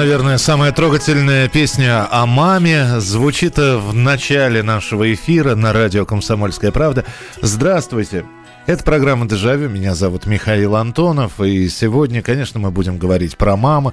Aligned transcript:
Наверное, 0.00 0.38
самая 0.38 0.72
трогательная 0.72 1.46
песня 1.46 2.08
о 2.10 2.24
маме 2.24 3.00
звучит 3.00 3.58
э, 3.58 3.76
в 3.76 3.94
начале 3.94 4.62
нашего 4.62 5.12
эфира 5.12 5.54
на 5.54 5.74
радио 5.74 6.06
«Комсомольская 6.06 6.72
правда». 6.72 7.04
Здравствуйте! 7.42 8.24
Это 8.64 8.82
программа 8.82 9.28
«Дежавю». 9.28 9.68
Меня 9.68 9.94
зовут 9.94 10.24
Михаил 10.24 10.76
Антонов. 10.76 11.38
И 11.42 11.68
сегодня, 11.68 12.22
конечно, 12.22 12.58
мы 12.58 12.70
будем 12.70 12.96
говорить 12.96 13.36
про 13.36 13.58
маму. 13.58 13.92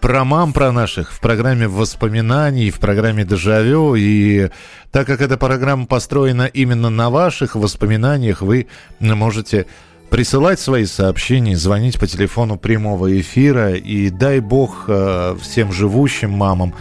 Про 0.00 0.24
мам, 0.24 0.52
про 0.52 0.70
наших 0.70 1.12
в 1.12 1.18
программе 1.18 1.66
воспоминаний, 1.66 2.70
в 2.70 2.78
программе 2.78 3.24
«Дежавю». 3.24 3.96
И 3.96 4.50
так 4.92 5.08
как 5.08 5.20
эта 5.20 5.36
программа 5.36 5.86
построена 5.86 6.46
именно 6.46 6.90
на 6.90 7.10
ваших 7.10 7.56
воспоминаниях, 7.56 8.40
вы 8.40 8.68
можете 9.00 9.66
присылать 10.10 10.60
свои 10.60 10.84
сообщения, 10.84 11.56
звонить 11.56 11.98
по 11.98 12.06
телефону 12.06 12.58
прямого 12.58 13.18
эфира. 13.18 13.74
И 13.74 14.10
дай 14.10 14.40
бог 14.40 14.84
э, 14.88 15.36
всем 15.40 15.72
живущим 15.72 16.30
мамам 16.30 16.74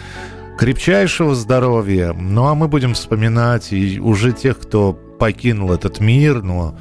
крепчайшего 0.58 1.36
здоровья. 1.36 2.13
Ну 2.13 2.47
а 2.47 2.55
мы 2.55 2.67
будем 2.67 2.94
вспоминать 2.94 3.71
и 3.71 3.99
уже 3.99 4.33
тех, 4.33 4.59
кто 4.59 4.94
покинул 4.94 5.71
этот 5.71 5.99
мир, 5.99 6.41
но 6.41 6.77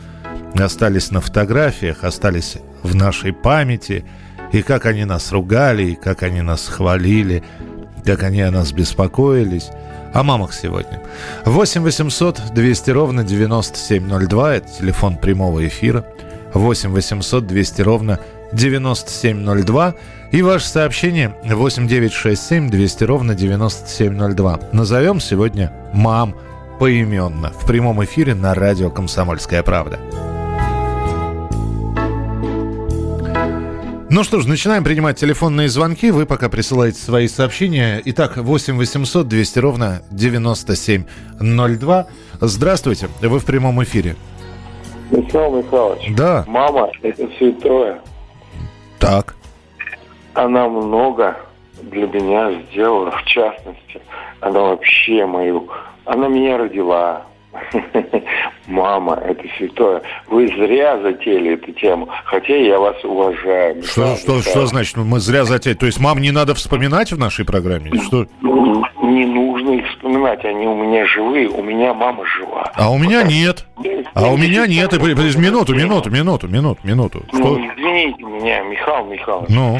остались 0.54 1.10
на 1.10 1.20
фотографиях, 1.20 2.02
остались 2.02 2.56
в 2.82 2.94
нашей 2.94 3.32
памяти. 3.32 4.04
И 4.52 4.62
как 4.62 4.86
они 4.86 5.04
нас 5.04 5.30
ругали, 5.30 5.90
и 5.90 5.94
как 5.94 6.22
они 6.22 6.40
нас 6.40 6.66
хвалили, 6.66 7.44
как 8.04 8.22
они 8.22 8.40
о 8.40 8.50
нас 8.50 8.72
беспокоились. 8.72 9.68
О 10.14 10.22
мамах 10.22 10.54
сегодня. 10.54 11.02
8 11.44 11.82
800 11.82 12.54
200 12.54 12.90
ровно 12.90 13.24
9702. 13.24 14.54
Это 14.54 14.68
телефон 14.68 15.16
прямого 15.16 15.66
эфира. 15.66 16.04
8 16.54 16.90
800 16.90 17.46
200 17.46 17.82
ровно 17.82 18.20
9702. 18.52 19.94
И 20.32 20.42
ваше 20.42 20.66
сообщение 20.66 21.34
8 21.44 21.86
967 21.88 22.70
200 22.70 23.04
ровно 23.04 23.34
9702. 23.34 24.60
Назовем 24.72 25.20
сегодня 25.20 25.72
мам 25.92 26.34
поименно 26.78 27.50
в 27.50 27.66
прямом 27.66 28.04
эфире 28.04 28.34
на 28.34 28.54
радио 28.54 28.90
«Комсомольская 28.90 29.62
правда». 29.62 29.98
Ну 34.10 34.24
что 34.24 34.40
ж, 34.40 34.46
начинаем 34.46 34.84
принимать 34.84 35.18
телефонные 35.18 35.68
звонки. 35.68 36.10
Вы 36.10 36.24
пока 36.24 36.48
присылаете 36.48 36.98
свои 36.98 37.28
сообщения. 37.28 38.00
Итак, 38.06 38.38
8 38.38 38.76
800 38.78 39.28
200 39.28 39.58
ровно 39.58 40.02
9702. 40.10 42.06
Здравствуйте, 42.40 43.10
вы 43.20 43.38
в 43.38 43.44
прямом 43.44 43.82
эфире. 43.84 44.16
Михаил 45.10 45.56
Михайлович, 45.56 46.14
Да, 46.16 46.44
мама– 46.46 46.90
это 47.02 47.28
святое. 47.38 48.00
так. 48.98 49.34
Она 50.34 50.68
много 50.68 51.36
для 51.82 52.06
меня 52.06 52.52
сделала, 52.70 53.10
в 53.10 53.24
частности. 53.24 54.00
Она 54.40 54.60
вообще 54.60 55.26
мою... 55.26 55.68
Она 56.04 56.28
меня 56.28 56.58
родила. 56.58 57.22
Мама– 58.66 59.14
это 59.26 59.42
святое. 59.56 60.02
Вы 60.28 60.46
зря 60.48 61.00
затеяли 61.00 61.54
эту 61.54 61.72
тему, 61.72 62.08
хотя 62.26 62.54
я 62.54 62.78
вас 62.78 63.02
уважаю. 63.02 63.82
Что, 63.82 64.14
что, 64.16 64.42
что 64.42 64.66
значит? 64.66 64.96
Ну, 64.96 65.04
Мы 65.04 65.18
зря 65.18 65.44
затеяли. 65.44 65.76
То 65.78 65.86
есть 65.86 65.98
мам 65.98 66.18
не 66.20 66.30
надо 66.30 66.54
вспоминать 66.54 67.10
в 67.10 67.18
нашей 67.18 67.44
программе? 67.44 67.90
Что? 68.02 68.26
Их 69.78 69.86
вспоминать, 69.90 70.44
они 70.44 70.66
у 70.66 70.74
меня 70.74 71.06
живые, 71.06 71.48
у 71.48 71.62
меня 71.62 71.94
мама 71.94 72.24
жива. 72.26 72.68
А 72.74 72.90
у 72.90 72.98
меня 72.98 73.22
нет. 73.22 73.64
А 74.14 74.26
у 74.32 74.36
меня 74.36 74.66
нет. 74.66 74.92
И, 74.92 74.98
подожди, 74.98 75.38
Минуту, 75.38 75.72
минуту, 75.72 76.10
минуту, 76.10 76.48
минуту, 76.48 76.80
минуту. 76.82 77.24
Ну, 77.32 77.58
извините 77.58 78.24
меня, 78.24 78.60
Михаил 78.62 79.04
Михайлович. 79.06 79.48
Ну, 79.50 79.78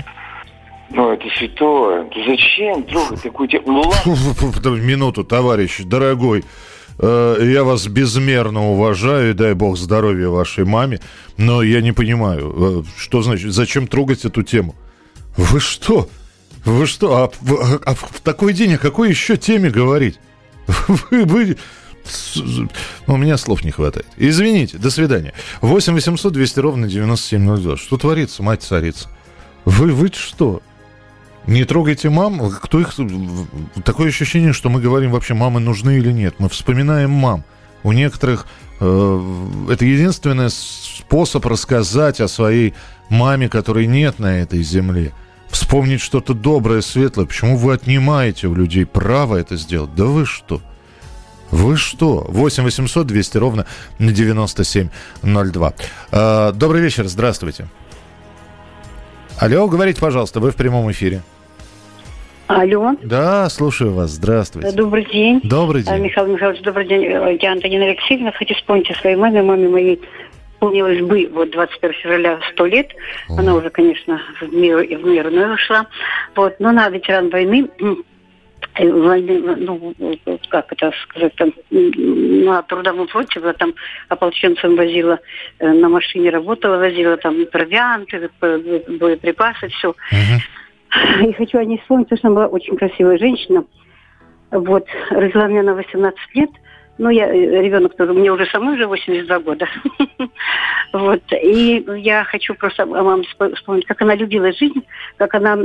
Ну, 0.91 1.10
это 1.10 1.25
святое. 1.36 2.04
Ты 2.04 2.25
зачем 2.28 2.84
трогать 2.84 3.22
такую 3.22 3.48
тему? 3.48 3.64
Ну, 3.66 3.81
ладно. 3.82 4.69
Минуту, 4.76 5.25
товарищ, 5.25 5.81
дорогой. 5.81 6.44
Э, 7.00 7.36
Я 7.42 7.65
вас 7.65 7.88
безмерно 7.88 8.70
уважаю, 8.70 9.30
и 9.30 9.34
дай 9.34 9.54
бог 9.54 9.76
здоровья 9.76 10.28
вашей 10.28 10.65
маме. 10.65 11.00
Но 11.36 11.62
я 11.62 11.80
не 11.80 11.91
понимаю, 11.92 12.82
э, 12.86 13.00
что 13.00 13.22
значит, 13.22 13.53
зачем 13.53 13.88
трогать 13.88 14.25
эту 14.25 14.42
тему? 14.44 14.76
Вы 15.36 15.59
что? 15.59 16.06
Вы 16.64 16.86
что? 16.86 17.16
А, 17.24 17.30
в- 17.41 17.80
а 17.84 17.94
в 17.94 18.20
такой 18.22 18.52
день 18.52 18.74
о 18.74 18.78
какой 18.78 19.10
еще 19.10 19.36
теме 19.36 19.70
говорить? 19.70 20.19
Вы, 21.10 21.24
вы- 21.24 21.56
с- 22.04 22.36
У 23.06 23.16
меня 23.16 23.36
слов 23.38 23.64
не 23.64 23.70
хватает. 23.70 24.06
Извините, 24.16 24.78
до 24.78 24.91
свидания. 24.91 25.32
8 25.62 25.94
800 25.94 26.32
200 26.32 26.60
ровно 26.60 26.88
9702. 26.88 27.76
Что 27.76 27.97
творится, 27.97 28.42
мать 28.42 28.62
царица? 28.62 29.08
Вы, 29.64 29.92
вы 29.92 30.10
что? 30.14 30.62
Не 31.47 31.64
трогайте 31.64 32.10
мам. 32.10 32.50
Кто 32.50 32.80
их... 32.80 32.92
Такое 33.84 34.08
ощущение, 34.08 34.52
что 34.52 34.68
мы 34.68 34.80
говорим 34.82 35.10
вообще, 35.12 35.32
мамы 35.34 35.60
нужны 35.60 35.97
или 35.98 36.12
нет. 36.12 36.34
Мы 36.38 36.48
вспоминаем 36.50 37.10
мам. 37.10 37.44
У 37.82 37.92
некоторых 37.92 38.47
э, 38.80 39.20
это 39.70 39.84
единственный 39.86 40.50
способ 40.50 41.47
рассказать 41.47 42.20
о 42.20 42.28
своей 42.28 42.74
маме, 43.08 43.48
которой 43.48 43.86
нет 43.86 44.18
на 44.18 44.38
этой 44.41 44.62
земле. 44.62 45.14
Вспомнить 45.50 46.00
что-то 46.00 46.34
доброе, 46.34 46.81
светлое. 46.82 47.26
Почему 47.26 47.56
вы 47.56 47.72
отнимаете 47.75 48.47
у 48.48 48.54
людей 48.54 48.84
право 48.86 49.36
это 49.36 49.56
сделать? 49.56 49.94
Да 49.94 50.04
вы 50.04 50.26
что? 50.26 50.60
Вы 51.50 51.76
что? 51.76 52.26
8 52.28 52.62
800 52.64 53.06
200 53.06 53.36
ровно 53.38 53.66
9702. 53.98 55.72
Э, 56.12 56.53
добрый 56.53 56.82
вечер, 56.82 57.06
здравствуйте. 57.06 57.66
Алло, 59.38 59.66
говорите, 59.69 60.00
пожалуйста, 60.00 60.41
вы 60.41 60.50
в 60.50 60.56
прямом 60.56 60.91
эфире. 60.91 61.22
Алло, 62.48 62.97
Да, 63.03 63.48
слушаю 63.50 63.92
вас. 63.92 64.10
Здравствуйте. 64.12 64.72
добрый 64.72 65.04
день. 65.10 65.41
Добрый 65.44 65.82
А, 65.86 65.94
день. 65.94 66.04
Михаил 66.04 66.28
Михайлович, 66.28 66.62
добрый 66.62 66.86
день. 66.88 67.04
Э, 67.04 67.36
Я 67.41 67.53
Антонина 67.53 67.84
Алексеевна. 67.86 68.32
Хочу 68.32 68.54
вспомнить 68.54 68.91
о 68.91 68.94
своей 68.94 69.16
маме. 69.16 69.42
Маме 69.42 69.69
моей 69.69 70.00
исполнилось 70.58 71.00
бы 71.00 71.28
вот 71.32 71.50
21 71.50 71.92
февраля 71.94 72.41
100 72.52 72.66
лет. 72.66 72.88
Она 73.28 73.54
уже, 73.54 73.70
конечно, 73.70 74.20
в 74.41 74.52
мир, 74.52 74.78
в 74.78 75.06
мир 75.06 75.28
иной 75.28 75.54
ушла. 75.54 75.86
Вот. 76.34 76.58
Но 76.58 76.70
она 76.70 76.88
ветеран 76.88 77.30
войны. 77.30 77.69
Э, 78.74 78.91
войны, 78.91 79.41
ну, 79.56 79.94
как 80.50 80.72
это 80.72 80.92
сказать, 81.04 81.34
там, 81.36 81.52
на 81.70 82.62
трудовом 82.62 83.06
фронте 83.08 83.41
была 83.41 83.52
там 83.52 83.72
ополченцам 84.08 84.76
возила, 84.76 85.20
э, 85.58 85.72
на 85.72 85.88
машине 85.88 86.30
работала, 86.30 86.76
возила 86.76 87.16
там 87.16 87.47
провианты, 87.47 88.28
э, 88.41 88.80
боеприпасы, 88.98 89.68
все. 89.68 89.94
И 91.22 91.32
хочу 91.34 91.58
о 91.58 91.64
ней 91.64 91.78
вспомнить, 91.78 92.08
потому 92.08 92.18
что 92.18 92.28
она 92.28 92.34
была 92.36 92.47
очень 92.47 92.76
красивая 92.76 93.18
женщина. 93.18 93.65
Вот, 94.50 94.86
родила 95.10 95.47
меня 95.47 95.62
на 95.62 95.74
18 95.74 96.18
лет. 96.34 96.50
Ну, 96.98 97.10
я 97.10 97.28
э, 97.28 97.62
ребенок 97.62 97.97
тоже, 97.97 98.12
мне 98.12 98.33
уже 98.33 98.47
самой 98.47 98.74
уже 98.74 98.86
82 98.86 99.39
года. 99.41 99.66
Вот, 100.92 101.21
и 101.33 101.84
я 101.98 102.24
хочу 102.24 102.54
просто 102.54 102.84
спо- 102.84 103.54
вспомнить, 103.54 103.84
как 103.84 104.00
она 104.00 104.15
любила 104.15 104.53
жизнь, 104.53 104.83
как 105.18 105.34
она 105.34 105.56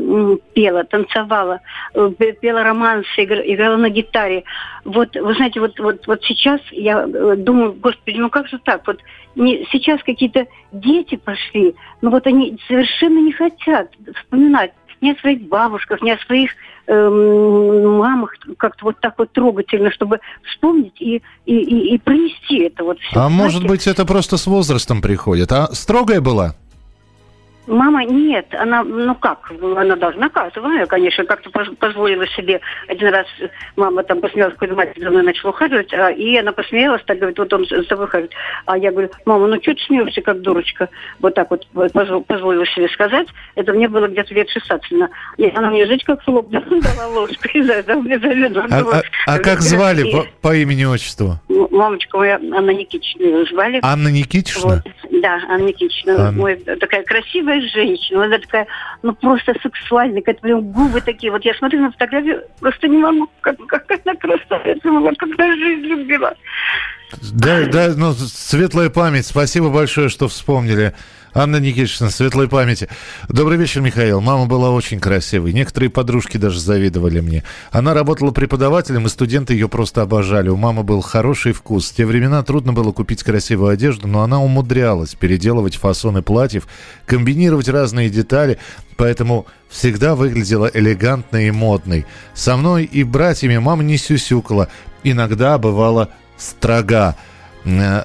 пела, 0.53 0.83
танцевала, 0.83 1.61
э, 1.93 2.11
пе- 2.17 2.33
пела 2.33 2.61
романсы, 2.63 3.07
игр- 3.17 3.41
играла 3.45 3.77
на 3.77 3.89
гитаре. 3.89 4.43
Вот, 4.83 5.15
вы 5.15 5.33
знаете, 5.35 5.61
вот, 5.61 5.79
вот, 5.79 6.05
вот 6.07 6.21
сейчас 6.23 6.59
я 6.71 7.07
э, 7.07 7.35
думаю, 7.37 7.73
господи, 7.73 8.17
ну 8.17 8.29
как 8.29 8.49
же 8.49 8.59
так? 8.59 8.85
Вот 8.85 8.99
не, 9.35 9.65
сейчас 9.71 10.03
какие-то 10.03 10.45
дети 10.73 11.15
пошли, 11.15 11.73
но 12.01 12.09
вот 12.09 12.27
они 12.27 12.59
совершенно 12.67 13.19
не 13.19 13.31
хотят 13.31 13.89
вспоминать 14.15 14.73
ни 15.03 15.11
о 15.11 15.15
своих 15.19 15.41
бабушках, 15.43 16.01
ни 16.01 16.09
о 16.09 16.17
своих 16.19 16.51
эм, 16.87 17.97
мамах 17.97 18.35
как-то 18.57 18.85
вот 18.85 18.99
так 18.99 19.13
вот 19.17 19.31
трогательно, 19.31 19.91
чтобы 19.91 20.19
вспомнить 20.49 20.99
и, 20.99 21.21
и, 21.45 21.55
и, 21.55 21.95
и 21.95 21.97
пронести 21.99 22.63
это 22.63 22.83
вот 22.83 22.99
все. 22.99 23.19
А 23.19 23.29
может 23.29 23.67
быть, 23.67 23.85
это 23.85 24.05
просто 24.05 24.37
с 24.37 24.47
возрастом 24.47 25.01
приходит? 25.01 25.51
А 25.51 25.67
строгая 25.73 26.21
была? 26.21 26.55
Мама 27.65 28.03
нет, 28.03 28.53
она, 28.55 28.83
ну 28.83 29.15
как, 29.15 29.49
она 29.61 29.95
наказывала. 29.95 30.73
Я, 30.73 30.85
конечно, 30.85 31.23
как-то 31.23 31.49
поз- 31.49 31.73
позволила 31.79 32.27
себе 32.27 32.59
один 32.89 33.07
раз, 33.09 33.25
мама 33.77 34.03
там 34.03 34.19
посмеялась, 34.19 34.53
какой-то 34.55 34.75
мать 34.75 34.91
за 34.97 35.09
мной 35.09 35.23
начала 35.23 35.51
ухаживать, 35.51 35.93
а, 35.93 36.09
и 36.11 36.35
она 36.35 36.51
посмеялась, 36.51 37.01
так 37.05 37.19
говорит, 37.19 37.39
вот 37.39 37.53
он 37.53 37.65
с 37.65 37.87
тобой 37.87 38.05
ухаживает. 38.05 38.33
А 38.65 38.77
я 38.77 38.91
говорю, 38.91 39.09
мама, 39.25 39.47
ну 39.47 39.61
что 39.61 39.73
ты 39.75 39.81
смеешься, 39.83 40.21
как 40.21 40.41
дурочка? 40.41 40.89
Вот 41.19 41.35
так 41.35 41.49
вот 41.51 41.65
позво- 41.73 42.23
позволила 42.23 42.65
себе 42.65 42.89
сказать. 42.89 43.27
Это 43.55 43.71
мне 43.71 43.87
было 43.87 44.07
где-то 44.07 44.33
лет 44.33 44.49
16. 44.49 44.91
Она, 44.91 45.09
и 45.37 45.47
она 45.55 45.69
мне 45.69 45.85
жить 45.85 46.03
как 46.03 46.21
хлоп 46.23 46.49
дала 46.51 47.07
ложку, 47.07 47.47
и 47.53 47.61
за 47.61 47.81
за- 47.83 47.93
за 48.01 48.27
ведро. 48.27 48.63
А, 48.71 49.01
а- 49.25 49.39
как 49.39 49.61
звали 49.61 50.11
по, 50.41 50.49
по 50.49 50.53
имени-отчеству? 50.55 51.39
Мамочка 51.47 52.17
моя, 52.17 52.35
Анна 52.35 52.71
Никитична 52.71 53.45
звали. 53.45 53.79
Анна 53.81 54.09
Никитична? 54.09 54.83
Да, 55.23 55.39
Анна 55.47 55.67
Никитична. 55.67 56.27
Анна. 56.27 56.43
Ой, 56.43 56.55
такая 56.57 57.01
красивая 57.03 57.61
женщина. 57.61 58.25
Она 58.25 58.39
такая, 58.39 58.67
ну, 59.03 59.13
просто 59.13 59.55
сексуальная. 59.63 60.19
Какая-то 60.19 60.41
прям 60.41 60.61
губы 60.69 60.99
такие. 60.99 61.31
Вот 61.31 61.45
я 61.45 61.53
смотрю 61.53 61.79
на 61.79 61.91
фотографию, 61.93 62.43
просто 62.59 62.89
не 62.89 62.97
могу, 62.97 63.29
как, 63.39 63.55
как 63.67 63.85
она 64.03 64.15
красавица 64.15 64.89
была, 64.89 65.13
когда 65.17 65.47
жизнь 65.55 65.85
любила. 65.85 66.35
Да, 67.31 67.65
да, 67.71 67.93
ну, 67.95 68.11
светлая 68.11 68.89
память. 68.89 69.25
Спасибо 69.25 69.69
большое, 69.69 70.09
что 70.09 70.27
вспомнили. 70.27 70.93
Анна 71.35 71.55
Никитична, 71.55 72.11
светлой 72.11 72.47
памяти. 72.47 72.89
Добрый 73.27 73.57
вечер, 73.57 73.81
Михаил. 73.81 74.21
Мама 74.21 74.45
была 74.45 74.69
очень 74.69 74.99
красивой. 74.99 75.51
Некоторые 75.51 75.89
подружки 75.89 76.37
даже 76.37 76.59
завидовали 76.59 77.21
мне. 77.21 77.43
Она 77.71 77.95
работала 77.95 78.29
преподавателем, 78.29 79.07
и 79.07 79.09
студенты 79.09 79.53
ее 79.53 79.67
просто 79.67 80.03
обожали. 80.03 80.49
У 80.49 80.57
мамы 80.57 80.83
был 80.83 81.01
хороший 81.01 81.53
вкус. 81.53 81.89
В 81.89 81.95
те 81.95 82.05
времена 82.05 82.43
трудно 82.43 82.71
было 82.71 82.91
купить 82.91 83.23
красивую 83.23 83.71
одежду, 83.71 84.07
но 84.07 84.21
она 84.21 84.43
умудрялась 84.43 85.15
переделывать 85.15 85.75
фасоны 85.75 86.21
платьев, 86.21 86.67
комбинировать 87.07 87.67
разные 87.67 88.11
детали, 88.11 88.59
поэтому 88.95 89.47
всегда 89.69 90.13
выглядела 90.13 90.69
элегантной 90.71 91.47
и 91.47 91.51
модной. 91.51 92.05
Со 92.35 92.57
мной 92.57 92.83
и 92.83 93.03
братьями 93.03 93.57
мама 93.57 93.81
не 93.81 93.97
сюсюкала. 93.97 94.67
Иногда 95.03 95.57
бывала 95.57 96.09
строга. 96.37 97.15
Э, 97.65 98.03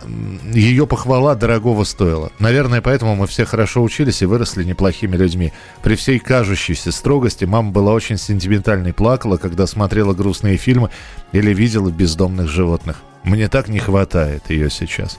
Ее 0.52 0.87
похвала 0.87 1.34
дорогого 1.34 1.84
стоила. 1.84 2.31
Наверное, 2.38 2.81
поэтому 2.81 3.16
мы 3.16 3.26
все 3.26 3.44
хорошо 3.44 3.82
учились 3.82 4.22
и 4.22 4.26
выросли 4.26 4.64
неплохими 4.64 5.16
людьми. 5.16 5.52
При 5.82 5.96
всей 5.96 6.19
кажущейся 6.19 6.93
строгости 6.93 7.44
мама 7.44 7.70
была 7.70 7.93
очень 7.93 8.19
сентиментальной, 8.19 8.93
плакала, 8.93 9.37
когда 9.37 9.66
смотрела 9.66 10.14
грустные 10.14 10.56
фильмы 10.56 10.90
или 11.32 11.52
видела 11.52 11.90
бездомных 11.90 12.49
животных. 12.49 13.02
Мне 13.25 13.49
так 13.49 13.69
не 13.69 13.78
хватает 13.78 14.49
ее 14.49 14.70
сейчас. 14.70 15.19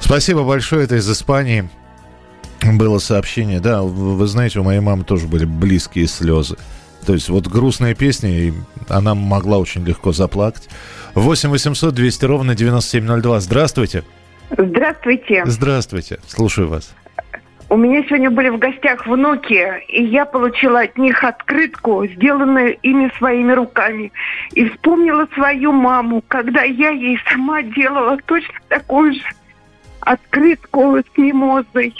Спасибо 0.00 0.44
большое, 0.44 0.84
это 0.84 0.96
из 0.96 1.10
Испании 1.10 1.68
было 2.62 2.98
сообщение. 2.98 3.60
Да, 3.60 3.82
вы 3.82 4.16
вы 4.16 4.26
знаете, 4.26 4.60
у 4.60 4.64
моей 4.64 4.80
мамы 4.80 5.04
тоже 5.04 5.26
были 5.26 5.44
близкие 5.44 6.06
слезы. 6.06 6.56
То 7.06 7.14
есть 7.14 7.28
вот 7.28 7.46
грустная 7.46 7.94
песня, 7.94 8.30
и 8.30 8.52
она 8.88 9.14
могла 9.14 9.58
очень 9.58 9.84
легко 9.84 10.12
заплакать. 10.12 10.68
8 11.14 11.48
800 11.50 11.94
200 11.94 12.24
ровно 12.24 12.54
9702. 12.54 13.40
Здравствуйте. 13.40 14.04
Здравствуйте. 14.56 15.42
Здравствуйте. 15.46 16.18
Слушаю 16.26 16.68
вас. 16.68 16.94
У 17.68 17.76
меня 17.76 18.02
сегодня 18.02 18.32
были 18.32 18.48
в 18.48 18.58
гостях 18.58 19.06
внуки, 19.06 19.64
и 19.86 20.02
я 20.02 20.24
получила 20.24 20.80
от 20.80 20.98
них 20.98 21.22
открытку, 21.22 22.04
сделанную 22.04 22.76
ими 22.82 23.12
своими 23.16 23.52
руками. 23.52 24.12
И 24.54 24.68
вспомнила 24.68 25.28
свою 25.34 25.70
маму, 25.70 26.20
когда 26.26 26.64
я 26.64 26.90
ей 26.90 27.16
сама 27.30 27.62
делала 27.62 28.18
точно 28.26 28.54
такую 28.68 29.14
же 29.14 29.22
открытку 30.00 30.98
с 30.98 31.16
мимозой. 31.16 31.94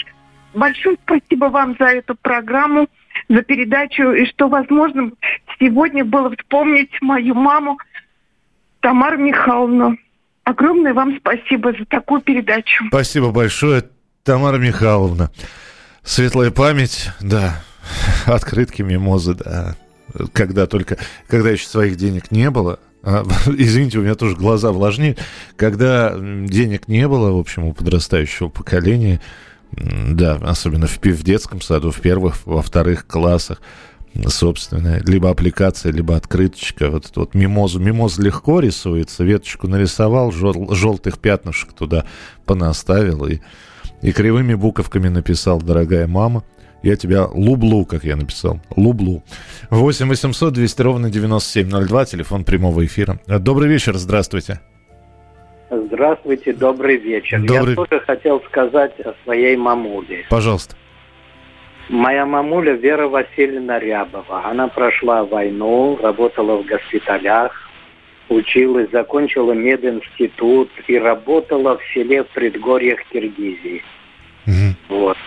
Большое 0.53 0.97
спасибо 1.05 1.45
вам 1.45 1.77
за 1.79 1.85
эту 1.85 2.15
программу, 2.15 2.89
за 3.29 3.41
передачу, 3.41 4.11
и 4.11 4.25
что 4.25 4.47
возможно 4.47 5.11
сегодня 5.59 6.03
было 6.05 6.35
вспомнить 6.35 6.91
мою 7.01 7.35
маму 7.35 7.77
Тамару 8.81 9.17
Михайловну. 9.17 9.97
Огромное 10.43 10.93
вам 10.93 11.17
спасибо 11.17 11.71
за 11.71 11.85
такую 11.85 12.21
передачу. 12.21 12.83
Спасибо 12.87 13.31
большое, 13.31 13.83
Тамара 14.23 14.57
Михайловна. 14.57 15.31
Светлая 16.03 16.51
память, 16.51 17.09
да. 17.19 17.61
Открытки, 18.25 18.81
мимозы, 18.81 19.35
да. 19.35 19.75
Когда 20.33 20.65
только, 20.65 20.97
когда 21.27 21.51
еще 21.51 21.67
своих 21.67 21.95
денег 21.95 22.31
не 22.31 22.49
было, 22.49 22.79
а, 23.03 23.23
извините, 23.47 23.99
у 23.99 24.01
меня 24.01 24.15
тоже 24.15 24.35
глаза 24.35 24.71
влажнеют. 24.71 25.19
Когда 25.55 26.13
денег 26.17 26.87
не 26.87 27.07
было, 27.07 27.31
в 27.31 27.39
общем, 27.39 27.65
у 27.65 27.73
подрастающего 27.73 28.49
поколения, 28.49 29.21
да, 29.71 30.35
особенно 30.35 30.87
в, 30.87 30.99
в 31.01 31.23
детском 31.23 31.61
саду, 31.61 31.91
в 31.91 32.01
первых, 32.01 32.45
во 32.45 32.61
вторых 32.61 33.07
классах, 33.07 33.61
собственная, 34.27 35.01
либо 35.05 35.29
аппликация, 35.29 35.91
либо 35.91 36.15
открыточка. 36.15 36.89
Вот, 36.89 37.05
это 37.05 37.21
вот 37.21 37.33
мимозу. 37.33 37.79
Мимоз 37.79 38.17
легко 38.17 38.59
рисуется, 38.59 39.23
веточку 39.23 39.67
нарисовал, 39.67 40.31
жел- 40.31 40.73
желтых 40.73 41.17
пятнышек 41.19 41.73
туда 41.73 42.05
понаставил 42.45 43.25
и, 43.25 43.39
и 44.01 44.11
кривыми 44.11 44.53
буковками 44.53 45.07
написал 45.07 45.61
«Дорогая 45.61 46.07
мама». 46.07 46.43
Я 46.83 46.95
тебя 46.95 47.29
люблю, 47.33 47.85
как 47.85 48.03
я 48.03 48.15
написал. 48.15 48.59
Люблю. 48.75 49.23
8 49.69 50.07
800 50.07 50.51
200 50.51 50.81
ровно 50.81 51.09
9702, 51.11 52.05
телефон 52.05 52.43
прямого 52.43 52.83
эфира. 52.83 53.19
Добрый 53.27 53.69
вечер, 53.69 53.97
здравствуйте. 53.97 54.61
Здравствуйте, 55.71 56.51
добрый 56.51 56.97
вечер. 56.97 57.39
Добрый- 57.39 57.69
Я 57.69 57.75
тоже 57.75 58.01
хотел 58.05 58.41
сказать 58.41 58.99
о 58.99 59.13
своей 59.23 59.55
мамуле. 59.55 60.25
Пожалуйста. 60.29 60.75
Моя 61.87 62.25
мамуля 62.25 62.73
Вера 62.73 63.07
Васильевна 63.07 63.79
Рябова. 63.79 64.45
Она 64.45 64.67
прошла 64.67 65.23
войну, 65.23 65.97
работала 66.01 66.57
в 66.57 66.65
госпиталях, 66.65 67.53
училась, 68.27 68.89
закончила 68.91 69.53
мединститут 69.53 70.69
и 70.87 70.97
работала 70.97 71.77
в 71.77 71.83
селе 71.93 72.23
в 72.25 72.27
предгорьях 72.27 72.99
Киргизии. 73.11 73.81
Мгм. 74.45 74.75
Вот. 74.89 75.17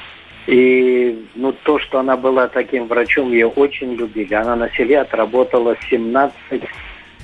И 0.47 1.25
ну, 1.37 1.53
то, 1.53 1.79
что 1.79 2.01
она 2.01 2.19
была 2.19 2.49
таким 2.49 2.87
врачом, 2.87 3.31
ее 3.33 3.47
очень 3.47 3.95
любили. 3.95 4.35
Она 4.35 4.57
на 4.57 4.69
селе 4.71 5.01
отработала 5.01 5.75
17 5.89 6.63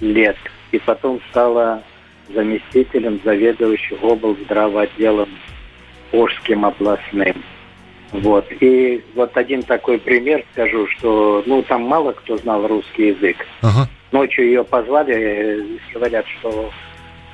лет. 0.00 0.36
И 0.72 0.78
потом 0.78 1.20
стала 1.30 1.82
заместителем 2.34 3.20
заведующего 3.24 4.12
облздравоотделом 4.12 5.28
отделом 5.28 5.28
Ожским 6.12 6.64
областным. 6.64 7.42
Вот. 8.12 8.46
И 8.60 9.04
вот 9.14 9.36
один 9.36 9.62
такой 9.62 9.98
пример 9.98 10.44
скажу, 10.52 10.86
что 10.88 11.42
ну 11.46 11.62
там 11.62 11.82
мало 11.82 12.12
кто 12.12 12.36
знал 12.38 12.66
русский 12.66 13.08
язык. 13.08 13.36
Ага. 13.62 13.88
Ночью 14.10 14.46
ее 14.46 14.64
позвали, 14.64 15.14
э, 15.14 15.62
говорят, 15.94 16.26
что 16.38 16.70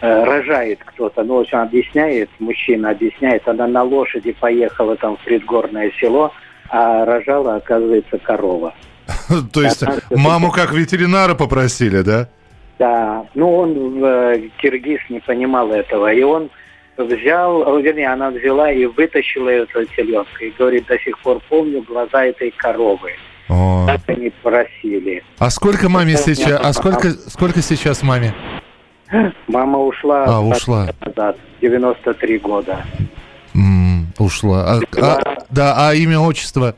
э, 0.02 0.24
рожает 0.24 0.80
кто-то. 0.84 1.22
Ну, 1.22 1.36
в 1.36 1.40
общем, 1.40 1.58
объясняет, 1.58 2.28
мужчина 2.38 2.90
объясняет, 2.90 3.48
она 3.48 3.66
на 3.66 3.82
лошади 3.82 4.32
поехала 4.32 4.96
там 4.96 5.16
в 5.16 5.20
предгорное 5.20 5.90
село, 5.98 6.32
а 6.68 7.06
рожала, 7.06 7.56
оказывается, 7.56 8.18
корова. 8.18 8.74
То 9.52 9.62
есть 9.62 9.82
маму 10.10 10.50
как 10.50 10.72
ветеринара 10.72 11.34
попросили, 11.34 12.02
да? 12.02 12.28
Да, 12.78 13.24
ну 13.34 13.56
он, 13.56 14.04
э, 14.04 14.48
киргиз, 14.58 15.00
не 15.08 15.20
понимал 15.20 15.70
этого, 15.70 16.12
и 16.12 16.22
он 16.22 16.50
взял, 16.98 17.78
вернее, 17.78 18.08
она 18.12 18.30
взяла 18.30 18.70
и 18.70 18.84
вытащила 18.84 19.48
эту 19.48 19.86
селенка, 19.96 20.44
и 20.44 20.50
говорит, 20.50 20.86
до 20.86 20.98
сих 20.98 21.18
пор 21.20 21.40
помню 21.48 21.82
глаза 21.82 22.24
этой 22.24 22.50
коровы. 22.50 23.12
О. 23.48 23.86
Так 23.86 24.00
они 24.08 24.30
просили. 24.42 25.22
А 25.38 25.50
сколько 25.50 25.88
маме 25.88 26.14
Это 26.14 26.34
сейчас? 26.34 26.60
А 26.62 26.72
сколько, 26.72 27.10
сколько 27.10 27.62
сейчас 27.62 28.02
маме? 28.02 28.34
Мама 29.46 29.78
ушла, 29.78 30.24
А, 30.24 30.40
ушла. 30.40 30.88
назад, 31.00 31.36
93 31.60 32.38
года. 32.38 32.84
М, 33.54 34.08
ушла. 34.18 34.64
А- 34.74 34.80
а- 35.00 35.36
да, 35.48 35.88
а 35.88 35.94
имя, 35.94 36.18
отчество? 36.18 36.74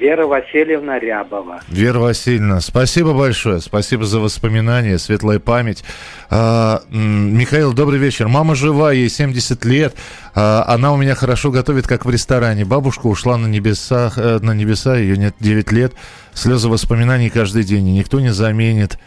Вера 0.00 0.26
Васильевна 0.26 0.98
Рябова. 0.98 1.60
Вера 1.68 1.98
Васильевна, 1.98 2.60
спасибо 2.62 3.12
большое. 3.12 3.60
Спасибо 3.60 4.06
за 4.06 4.18
воспоминания, 4.18 4.98
светлая 4.98 5.38
память. 5.38 5.84
А, 6.30 6.80
Михаил, 6.88 7.74
добрый 7.74 7.98
вечер. 7.98 8.26
Мама 8.26 8.54
жива, 8.54 8.92
ей 8.92 9.10
70 9.10 9.62
лет. 9.66 9.94
А, 10.34 10.64
она 10.66 10.94
у 10.94 10.96
меня 10.96 11.14
хорошо 11.14 11.50
готовит, 11.50 11.86
как 11.86 12.06
в 12.06 12.10
ресторане. 12.10 12.64
Бабушка 12.64 13.08
ушла 13.08 13.36
на 13.36 13.46
небеса, 13.46 14.10
э, 14.16 14.38
на 14.40 14.54
небеса, 14.54 14.96
ее 14.96 15.18
нет 15.18 15.34
9 15.38 15.70
лет. 15.70 15.92
Слезы 16.32 16.70
воспоминаний 16.70 17.28
каждый 17.28 17.64
день. 17.64 17.86
И 17.88 17.92
никто 17.92 18.20
не 18.20 18.32
заменит 18.32 18.98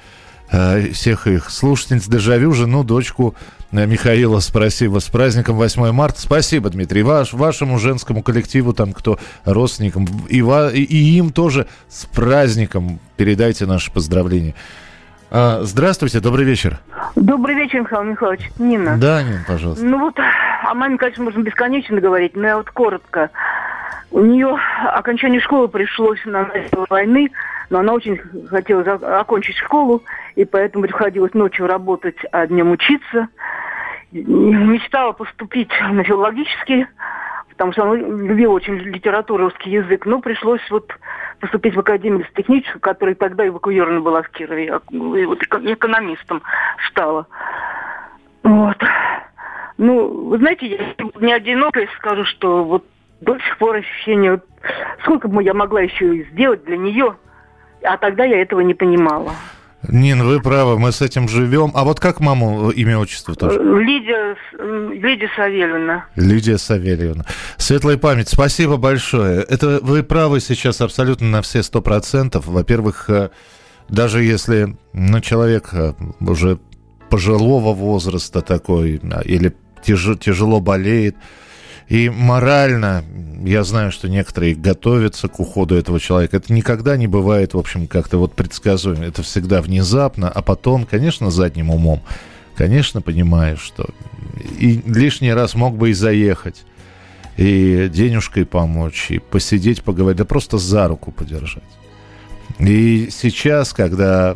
э, 0.52 0.92
всех 0.92 1.26
их. 1.26 1.50
Слушательниц 1.50 2.06
Дежавю, 2.06 2.54
жену, 2.54 2.84
дочку 2.84 3.34
Михаила, 3.74 4.40
спасибо. 4.40 5.00
С 5.00 5.10
праздником 5.10 5.56
8 5.56 5.92
марта. 5.92 6.22
Спасибо, 6.22 6.70
Дмитрий. 6.70 7.04
Ваш, 7.04 7.34
вашему 7.34 7.78
женскому 7.80 8.22
коллективу, 8.24 8.74
там, 8.74 8.94
кто 8.94 9.18
родственникам, 9.46 10.06
и, 10.30 10.42
ва- 10.42 10.72
и- 10.72 10.84
и 10.84 11.18
им 11.18 11.32
тоже 11.32 11.68
с 11.90 12.06
праздником 12.06 13.00
передайте 13.18 13.66
наши 13.66 13.92
поздравления. 13.92 14.54
А, 15.32 15.62
здравствуйте, 15.64 16.20
добрый 16.20 16.46
вечер. 16.46 16.80
Добрый 17.16 17.56
вечер, 17.56 17.82
Михаил 17.82 18.04
Михайлович. 18.04 18.50
Нина. 18.60 18.98
Да, 19.00 19.24
Нин, 19.24 19.40
пожалуйста. 19.48 19.84
Ну 19.84 20.00
вот, 20.00 20.16
о 20.20 20.74
маме, 20.76 20.98
конечно, 20.98 21.24
можно 21.24 21.42
бесконечно 21.42 22.00
говорить, 22.00 22.36
но 22.36 22.46
я 22.48 22.58
вот 22.58 22.70
коротко. 22.70 23.32
У 24.12 24.20
нее 24.22 24.56
окончание 24.94 25.42
школы 25.42 25.68
пришлось 25.68 26.20
на 26.26 26.46
начало 26.46 26.86
войны, 26.88 27.30
но 27.70 27.80
она 27.80 27.94
очень 27.94 28.18
хотела 28.48 28.84
за- 28.84 29.20
окончить 29.20 29.58
школу, 29.58 30.04
и 30.36 30.46
поэтому 30.46 30.84
приходилось 30.84 31.34
ночью 31.34 31.68
работать, 31.68 32.18
а 32.32 32.48
днем 32.48 32.72
учиться. 32.72 33.30
Мечтала 34.12 35.12
поступить 35.14 35.72
на 35.92 36.04
филологический, 36.04 36.86
потому 37.50 37.72
что 37.72 37.84
она 37.84 37.96
любила 37.96 38.54
очень 38.54 38.76
литературу, 38.76 39.46
русский 39.46 39.72
язык. 39.72 40.06
Но 40.06 40.22
пришлось 40.22 40.62
вот 40.70 40.92
поступить 41.40 41.76
в 41.76 41.80
Академию 41.80 42.26
техническую, 42.36 42.80
которая 42.80 43.16
тогда 43.16 43.48
эвакуирована 43.48 44.02
была 44.02 44.22
в 44.22 44.30
Кирове. 44.30 44.66
И 44.92 45.26
вот 45.26 45.42
эко- 45.42 45.74
экономистом 45.74 46.44
стала. 46.90 47.28
Вот. 48.44 48.78
Ну, 49.78 50.28
вы 50.28 50.38
знаете, 50.38 50.68
я 50.68 51.06
не 51.20 51.34
одинокая, 51.34 51.88
скажу, 51.98 52.24
что 52.26 52.64
вот 52.64 52.86
до 53.22 53.40
сих 53.40 53.58
пор 53.58 53.78
ощущение, 53.78 54.42
сколько 55.02 55.28
бы 55.28 55.42
я 55.42 55.54
могла 55.54 55.82
еще 55.82 56.24
сделать 56.26 56.64
для 56.66 56.78
нее, 56.78 57.16
а 57.84 57.98
тогда 57.98 58.26
я 58.26 58.42
этого 58.42 58.62
не 58.62 58.74
понимала. 58.74 59.34
Нин, 59.90 60.24
вы 60.24 60.40
правы, 60.40 60.80
мы 60.80 60.92
с 60.92 61.02
этим 61.02 61.28
живем. 61.28 61.72
А 61.74 61.84
вот 61.84 62.00
как 62.00 62.22
маму 62.22 62.72
э, 62.72 62.74
имя, 62.76 62.98
отчество 63.00 63.36
тоже? 63.36 63.60
Э, 63.60 63.80
Лидия, 63.80 64.38
Лидия 64.94 65.30
Савельевна. 65.36 66.06
Лидия 66.16 66.58
Савельевна. 66.58 67.26
Светлая 67.58 67.98
память, 67.98 68.30
спасибо 68.30 68.78
большое. 68.78 69.42
Это 69.42 69.80
вы 69.82 70.04
правы 70.04 70.40
сейчас 70.40 70.80
абсолютно 70.80 71.28
на 71.28 71.42
все 71.42 71.64
сто 71.64 71.82
процентов. 71.82 72.48
Во-первых, 72.48 73.10
э, 73.10 73.30
даже 73.90 74.24
если 74.24 74.78
ну, 74.94 75.20
человек 75.20 75.72
уже 76.22 76.60
пожилого 77.10 77.74
возраста 77.74 78.42
такой 78.42 79.02
или 79.26 79.54
тяж- 79.84 80.18
тяжело 80.18 80.62
болеет, 80.62 81.18
и 81.94 82.10
морально, 82.10 83.06
я 83.46 83.64
знаю, 83.64 83.92
что 83.92 84.10
некоторые 84.10 84.56
готовятся 84.56 85.28
к 85.28 85.40
уходу 85.40 85.76
этого 85.76 86.00
человека. 86.00 86.38
Это 86.38 86.52
никогда 86.52 86.98
не 86.98 87.06
бывает, 87.06 87.54
в 87.54 87.60
общем, 87.60 87.86
как-то 87.86 88.18
вот 88.18 88.34
предсказуемо. 88.34 89.06
Это 89.06 89.22
всегда 89.22 89.62
внезапно, 89.62 90.28
а 90.28 90.42
потом, 90.42 90.88
конечно, 90.88 91.30
задним 91.30 91.70
умом. 91.70 92.02
Конечно, 92.56 93.04
понимаешь, 93.04 93.60
что 93.60 93.86
и 94.58 94.82
лишний 94.88 95.32
раз 95.32 95.54
мог 95.54 95.78
бы 95.78 95.92
и 95.92 95.94
заехать, 95.94 96.64
и 97.38 97.88
денежкой 97.94 98.48
помочь, 98.48 99.12
и 99.12 99.20
посидеть, 99.20 99.84
поговорить, 99.84 100.18
да 100.18 100.26
просто 100.26 100.58
за 100.58 100.88
руку 100.88 101.12
подержать. 101.12 101.62
И 102.58 103.10
сейчас, 103.12 103.72
когда 103.72 104.36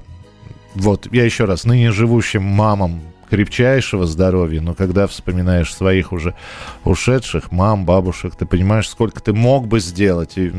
вот 0.75 1.11
я 1.11 1.25
еще 1.25 1.45
раз, 1.45 1.63
ныне 1.63 1.91
живущим 1.91 2.43
мамам 2.43 3.01
крепчайшего 3.29 4.05
здоровья, 4.05 4.61
но 4.61 4.73
когда 4.73 5.07
вспоминаешь 5.07 5.73
своих 5.73 6.11
уже 6.11 6.35
ушедших 6.83 7.51
мам, 7.51 7.85
бабушек, 7.85 8.35
ты 8.35 8.45
понимаешь, 8.45 8.89
сколько 8.89 9.21
ты 9.21 9.33
мог 9.33 9.67
бы 9.67 9.79
сделать. 9.79 10.37
И, 10.37 10.51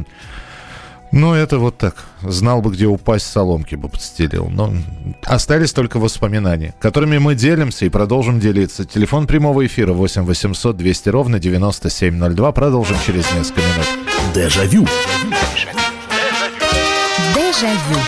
ну, 1.11 1.35
это 1.35 1.59
вот 1.59 1.79
так. 1.79 2.05
Знал 2.23 2.61
бы, 2.61 2.71
где 2.71 2.87
упасть, 2.87 3.27
соломки 3.27 3.75
бы 3.75 3.89
подстелил. 3.89 4.49
Но 4.51 4.73
остались 5.25 5.73
только 5.73 5.99
воспоминания, 5.99 6.75
которыми 6.81 7.19
мы 7.19 7.35
делимся 7.35 7.87
и 7.87 7.89
продолжим 7.89 8.41
делиться. 8.41 8.85
Телефон 8.85 9.27
прямого 9.27 9.65
эфира 9.67 9.93
8 9.93 10.23
800 10.23 10.77
200 10.77 11.09
ровно 11.09 11.39
9702. 11.39 12.53
Продолжим 12.53 12.97
через 13.07 13.33
несколько 13.33 13.61
минут. 13.61 14.35
Дежавю. 14.35 14.87
Дежавю. 17.35 18.08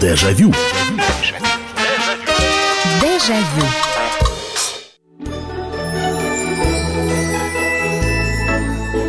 Дежавю. 0.00 0.52
Дежавю. 3.00 3.66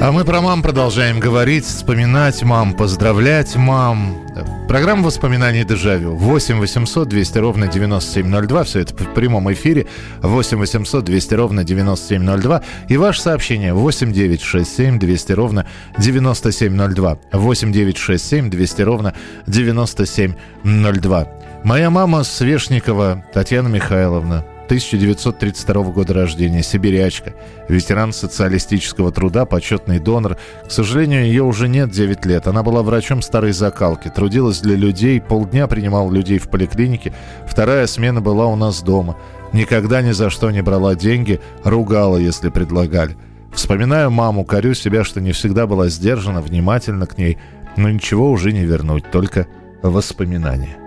А 0.01 0.11
мы 0.11 0.23
про 0.23 0.41
мам 0.41 0.61
продолжаем 0.61 1.19
говорить, 1.19 1.65
вспоминать 1.65 2.43
мам, 2.43 2.75
поздравлять 2.75 3.55
мам. 3.55 4.27
Программа 4.67 5.03
воспоминаний 5.03 5.63
Дежавю. 5.63 6.15
8 6.15 6.59
800 6.59 7.07
200 7.07 7.37
ровно 7.37 7.67
9702. 7.67 8.63
Все 8.63 8.79
это 8.79 8.95
в 8.95 9.13
прямом 9.13 9.51
эфире. 9.53 9.85
8 10.21 10.57
800 10.57 11.05
200 11.05 11.33
ровно 11.35 11.63
9702. 11.63 12.61
И 12.89 12.97
ваше 12.97 13.21
сообщение 13.21 13.73
8 13.73 14.11
9 14.11 14.41
6 14.41 14.75
7 14.75 14.99
200 14.99 15.31
ровно 15.33 15.67
9702. 15.99 17.17
8 17.31 17.71
9 17.71 17.97
6 17.97 18.25
7 18.25 18.49
200 18.49 18.81
ровно 18.81 19.13
9702. 19.45 21.27
Моя 21.63 21.89
мама 21.91 22.23
Свешникова 22.23 23.23
Татьяна 23.33 23.67
Михайловна. 23.67 24.45
1932 24.65 25.83
года 25.91 26.13
рождения, 26.13 26.63
сибирячка, 26.63 27.33
ветеран 27.69 28.13
социалистического 28.13 29.11
труда, 29.11 29.45
почетный 29.45 29.99
донор. 29.99 30.37
К 30.67 30.71
сожалению, 30.71 31.25
ее 31.25 31.43
уже 31.43 31.67
нет 31.67 31.91
9 31.91 32.25
лет. 32.25 32.47
Она 32.47 32.63
была 32.63 32.81
врачом 32.81 33.21
старой 33.21 33.51
закалки, 33.51 34.09
трудилась 34.09 34.59
для 34.59 34.75
людей, 34.75 35.21
полдня 35.21 35.67
принимала 35.67 36.11
людей 36.11 36.39
в 36.39 36.49
поликлинике, 36.49 37.13
вторая 37.47 37.87
смена 37.87 38.21
была 38.21 38.47
у 38.47 38.55
нас 38.55 38.81
дома. 38.81 39.17
Никогда 39.53 40.01
ни 40.01 40.11
за 40.11 40.29
что 40.29 40.51
не 40.51 40.61
брала 40.61 40.95
деньги, 40.95 41.39
ругала, 41.63 42.17
если 42.17 42.49
предлагали. 42.49 43.15
Вспоминаю 43.53 44.11
маму, 44.11 44.43
корю 44.43 44.73
себя, 44.73 45.03
что 45.03 45.21
не 45.21 45.31
всегда 45.31 45.65
была 45.65 45.87
сдержана, 45.87 46.41
внимательна 46.41 47.05
к 47.05 47.17
ней, 47.17 47.37
но 47.77 47.89
ничего 47.89 48.31
уже 48.31 48.51
не 48.51 48.65
вернуть, 48.65 49.09
только 49.11 49.47
воспоминания. 49.81 50.77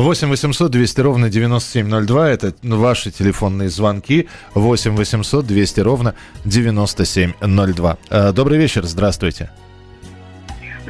8 0.00 0.28
800 0.28 0.70
200 0.70 1.00
ровно 1.00 1.28
9702. 1.28 2.30
Это 2.30 2.54
ваши 2.62 3.10
телефонные 3.10 3.68
звонки. 3.68 4.28
8 4.54 4.94
800 4.96 5.46
200 5.46 5.80
ровно 5.80 6.14
9702. 6.44 7.98
Э, 8.10 8.32
Добрый 8.32 8.58
вечер, 8.58 8.84
здравствуйте. 8.84 9.50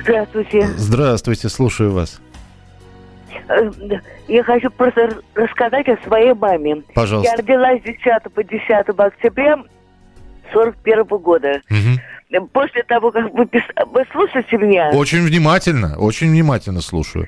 Здравствуйте. 0.00 0.67
Здравствуйте, 0.77 1.49
слушаю 1.49 1.93
вас. 1.93 2.21
Э, 3.49 3.71
Я 4.29 4.45
хочу 4.45 4.71
просто 4.71 5.19
рассказать 5.35 5.88
о 5.88 5.97
своей 6.07 6.35
маме. 6.35 6.83
Пожалуйста. 6.95 7.31
Я 7.33 7.37
родилась 7.38 7.83
10 7.83 8.33
по 8.35 8.45
10 8.45 8.88
октября 8.99 9.57
41 10.53 11.05
года. 11.19 11.61
Э, 11.71 12.41
После 12.53 12.83
того, 12.83 13.11
как 13.11 13.33
вы, 13.33 13.45
пис- 13.45 13.87
вы 13.91 14.05
слушаете 14.12 14.59
меня, 14.59 14.91
Очень 14.91 15.23
внимательно, 15.25 15.97
очень 15.99 16.29
внимательно 16.31 16.83
слушаю. 16.83 17.27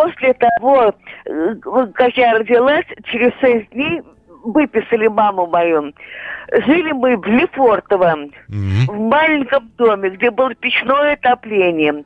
После 0.00 0.34
того, 0.34 0.94
э, 1.26 1.54
как 1.94 2.16
я 2.16 2.38
родилась, 2.38 2.86
через 3.04 3.32
6 3.40 3.70
дней 3.70 4.00
выписали 4.44 5.08
маму 5.08 5.46
мою. 5.46 5.92
Жили 6.66 6.92
мы 6.92 7.16
в 7.18 7.26
Лефортово, 7.26 8.16
Мгм. 8.48 8.86
в 8.88 8.98
маленьком 8.98 9.70
доме, 9.76 10.10
где 10.10 10.30
было 10.30 10.54
печное 10.54 11.12
отопление. 11.12 12.04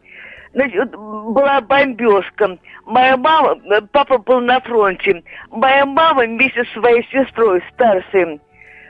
Значит, 0.53 0.91
была 0.97 1.61
бомбежка. 1.61 2.59
Моя 2.87 3.17
мама, 3.17 3.57
э, 3.71 3.81
папа 3.93 4.19
был 4.19 4.41
на 4.41 4.61
фронте. 4.61 5.23
Моя 5.51 5.87
мама 5.87 6.25
вместе 6.25 6.65
со 6.65 6.81
своей 6.81 7.07
сестрой, 7.13 7.63
старшей, 7.73 8.41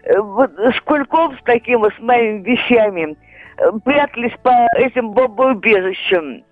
э, 0.04 0.18
вот 0.18 0.50
с 0.58 0.80
кульком 0.82 1.36
с 1.38 1.42
таким 1.44 1.84
с 1.84 1.98
моими 2.00 2.42
вещами, 2.42 3.16
прятались 3.84 4.34
по 4.42 4.50
этим 4.76 5.10
бомбоубежищам. 5.10 6.42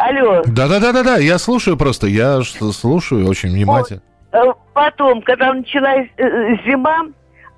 Алло. 0.00 0.42
Да-да-да-да-да, 0.46 1.18
я 1.18 1.38
слушаю 1.38 1.76
просто, 1.76 2.06
я 2.06 2.40
слушаю 2.42 3.26
очень 3.26 3.50
внимательно. 3.50 4.00
Э, 4.32 4.38
Потом, 4.72 5.20
когда 5.22 5.52
началась 5.52 6.08
э, 6.16 6.54
зима, 6.64 7.08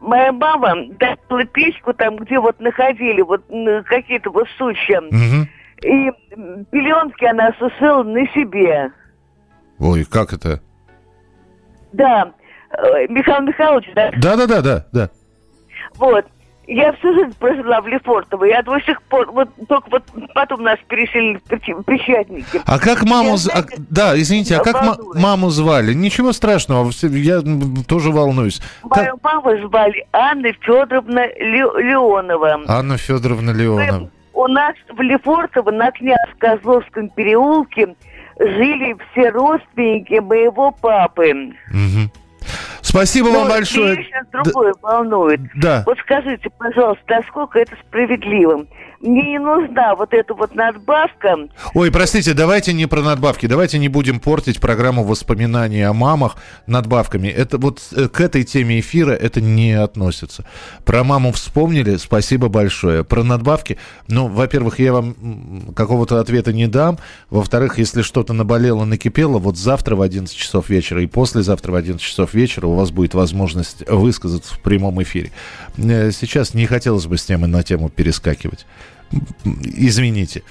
моя 0.00 0.32
мама 0.32 0.75
дала 0.99 1.44
печку 1.44 1.94
там, 1.94 2.16
где 2.16 2.40
вот 2.40 2.58
находили 2.58 3.20
вот 3.22 3.44
какие-то 3.87 4.30
вот 4.30 4.49
сучья. 4.58 5.00
Мгм. 5.02 5.49
И 5.82 6.11
пеленки 6.72 7.25
она 7.25 7.52
сушила 7.58 8.02
на 8.02 8.26
себе. 8.28 8.90
Ой, 9.78 10.04
как 10.04 10.32
это? 10.32 10.61
Да, 11.92 12.32
Э, 12.72 13.06
Михаил 13.08 13.42
Михайлович, 13.42 13.87
да? 13.94 14.11
Да-да-да-да, 14.16 14.87
да. 14.92 15.11
Вот. 15.96 16.25
Я 16.69 16.92
всю 16.92 17.12
жизнь 17.14 17.35
прожила 17.38 17.81
в 17.81 17.88
Лефортово. 17.88 18.45
Я 18.45 18.62
до 18.62 18.78
сих 18.81 19.02
пор, 19.02 19.31
вот 19.33 19.49
только 19.69 19.90
вот 19.90 20.04
потом 20.35 20.62
нас 20.62 20.78
переселили 20.87 21.40
в 21.45 21.85
Крещатники. 21.85 22.61
А 22.64 22.78
как 22.78 23.02
маму... 23.02 23.31
Я, 23.31 23.37
з- 23.37 23.49
а- 23.49 23.52
знаете, 23.62 23.76
да, 23.90 24.19
извините, 24.21 24.57
а 24.57 24.61
как 24.62 24.75
волнуюсь. 24.75 25.21
маму 25.23 25.50
звали? 25.50 25.92
Ничего 25.92 26.33
страшного, 26.33 26.90
я 27.02 27.42
тоже 27.88 28.11
волнуюсь. 28.11 28.61
Как- 28.88 28.97
Мою 28.97 29.19
маму 29.23 29.66
звали 29.69 30.07
Анна 30.12 30.52
Федоровна 30.52 31.26
Ле- 31.26 31.83
Леонова. 31.83 32.61
Анна 32.69 32.97
Федоровна 32.97 33.50
Леонова. 33.50 34.09
У 34.33 34.47
нас 34.47 34.75
в 34.97 35.00
Лефортово 35.00 35.71
на 35.73 35.90
Князь-Козловском 35.90 37.11
переулке 37.11 37.95
жили 38.38 38.97
все 39.12 39.31
родственники 39.31 40.21
моего 40.21 40.71
папы. 40.71 41.52
Мгм. 41.71 42.11
Спасибо 42.92 43.30
Но 43.30 43.38
вам 43.40 43.49
большое. 43.49 43.96
Меня 43.96 44.04
сейчас 44.04 44.26
другое 44.44 44.75
волнует. 44.82 45.40
Да. 45.54 45.82
Вот 45.87 45.96
скажите, 46.00 46.50
пожалуйста, 46.58 47.02
насколько 47.08 47.58
это 47.58 47.75
справедливо? 47.88 48.66
Мне 49.02 49.32
не 49.32 49.38
нужна 49.40 49.97
вот 49.97 50.14
эта 50.14 50.32
вот 50.32 50.54
надбавка. 50.54 51.49
Ой, 51.75 51.90
простите, 51.90 52.35
давайте 52.35 52.73
не 52.73 52.87
про 52.87 53.02
надбавки, 53.02 53.47
давайте 53.47 53.78
не 53.78 53.88
будем 53.88 54.21
портить 54.21 54.61
программу 54.61 55.02
воспоминаний 55.02 55.82
о 55.82 55.92
мамах 55.92 56.37
надбавками. 56.68 57.26
Это 57.26 57.59
вот 57.59 57.80
э, 57.97 58.09
к 58.09 58.21
этой 58.21 58.44
теме 58.44 58.78
эфира 58.78 59.11
это 59.11 59.40
не 59.40 59.73
относится. 59.73 60.44
Про 60.85 61.02
маму 61.02 61.32
вспомнили, 61.32 61.97
спасибо 61.97 62.49
большое. 62.49 63.02
Про 63.02 63.25
надбавки, 63.25 63.76
ну, 64.06 64.28
во-первых, 64.28 64.78
я 64.78 64.92
вам 64.92 65.73
какого-то 65.75 66.21
ответа 66.21 66.52
не 66.52 66.68
дам. 66.68 66.99
Во-вторых, 67.28 67.78
если 67.78 68.02
что-то 68.02 68.32
наболело, 68.32 68.85
накипело, 68.85 69.38
вот 69.38 69.59
завтра 69.59 69.97
в 69.97 70.02
11 70.02 70.37
часов 70.37 70.68
вечера 70.68 71.02
и 71.02 71.06
послезавтра 71.06 71.73
в 71.73 71.75
11 71.75 72.00
часов 72.00 72.35
вечера 72.35 72.68
у 72.68 72.76
вас 72.76 72.92
будет 72.92 73.14
возможность 73.14 73.82
высказаться 73.90 74.54
в 74.54 74.61
прямом 74.61 75.02
эфире. 75.02 75.32
Э, 75.76 76.12
Сейчас 76.12 76.54
не 76.54 76.66
хотелось 76.66 77.06
бы 77.06 77.18
с 77.18 77.25
темы 77.25 77.49
на 77.49 77.64
тему 77.64 77.88
перескакивать. 77.88 78.64
Извините. 79.45 80.42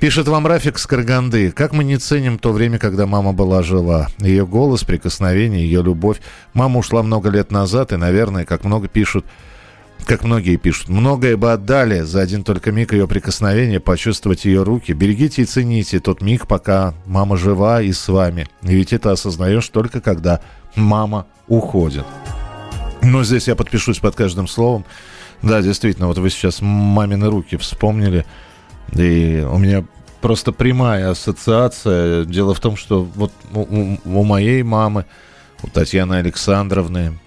Пишет 0.00 0.28
вам 0.28 0.46
Рафик 0.46 0.78
с 0.78 0.86
Караганды. 0.86 1.50
Как 1.50 1.72
мы 1.72 1.84
не 1.84 1.96
ценим 1.96 2.38
то 2.38 2.52
время, 2.52 2.78
когда 2.78 3.06
мама 3.06 3.32
была 3.32 3.62
жива. 3.62 4.08
Ее 4.18 4.46
голос, 4.46 4.84
прикосновение, 4.84 5.64
ее 5.64 5.82
любовь. 5.82 6.18
Мама 6.54 6.78
ушла 6.78 7.02
много 7.02 7.30
лет 7.30 7.50
назад, 7.50 7.92
и, 7.92 7.96
наверное, 7.96 8.44
как 8.44 8.64
много 8.64 8.88
пишут, 8.88 9.26
как 10.04 10.24
многие 10.24 10.56
пишут, 10.56 10.88
многое 10.88 11.36
бы 11.36 11.52
отдали 11.52 12.00
за 12.00 12.20
один 12.20 12.44
только 12.44 12.72
миг 12.72 12.92
ее 12.92 13.06
прикосновения, 13.06 13.80
почувствовать 13.80 14.44
ее 14.44 14.62
руки. 14.62 14.92
Берегите 14.92 15.42
и 15.42 15.44
цените 15.44 16.00
тот 16.00 16.22
миг, 16.22 16.46
пока 16.46 16.94
мама 17.04 17.36
жива 17.36 17.82
и 17.82 17.92
с 17.92 18.08
вами. 18.08 18.46
И 18.62 18.74
ведь 18.74 18.92
это 18.92 19.12
осознаешь 19.12 19.68
только 19.68 20.00
когда 20.00 20.40
мама 20.76 21.26
уходит. 21.46 22.06
Ну, 23.02 23.22
здесь 23.24 23.48
я 23.48 23.56
подпишусь 23.56 23.98
под 23.98 24.14
каждым 24.14 24.48
словом. 24.48 24.84
Да, 25.42 25.62
действительно, 25.62 26.08
вот 26.08 26.18
вы 26.18 26.30
сейчас 26.30 26.60
мамины 26.60 27.28
руки 27.30 27.56
вспомнили. 27.56 28.24
И 28.92 29.46
у 29.48 29.58
меня 29.58 29.84
просто 30.20 30.50
прямая 30.52 31.10
ассоциация. 31.10 32.24
Дело 32.24 32.54
в 32.54 32.60
том, 32.60 32.76
что 32.76 33.02
вот 33.04 33.32
у, 33.52 33.96
у- 34.04 34.24
моей 34.24 34.62
мамы, 34.62 35.04
у 35.62 35.68
Татьяны 35.68 36.14
Александровны, 36.14 37.18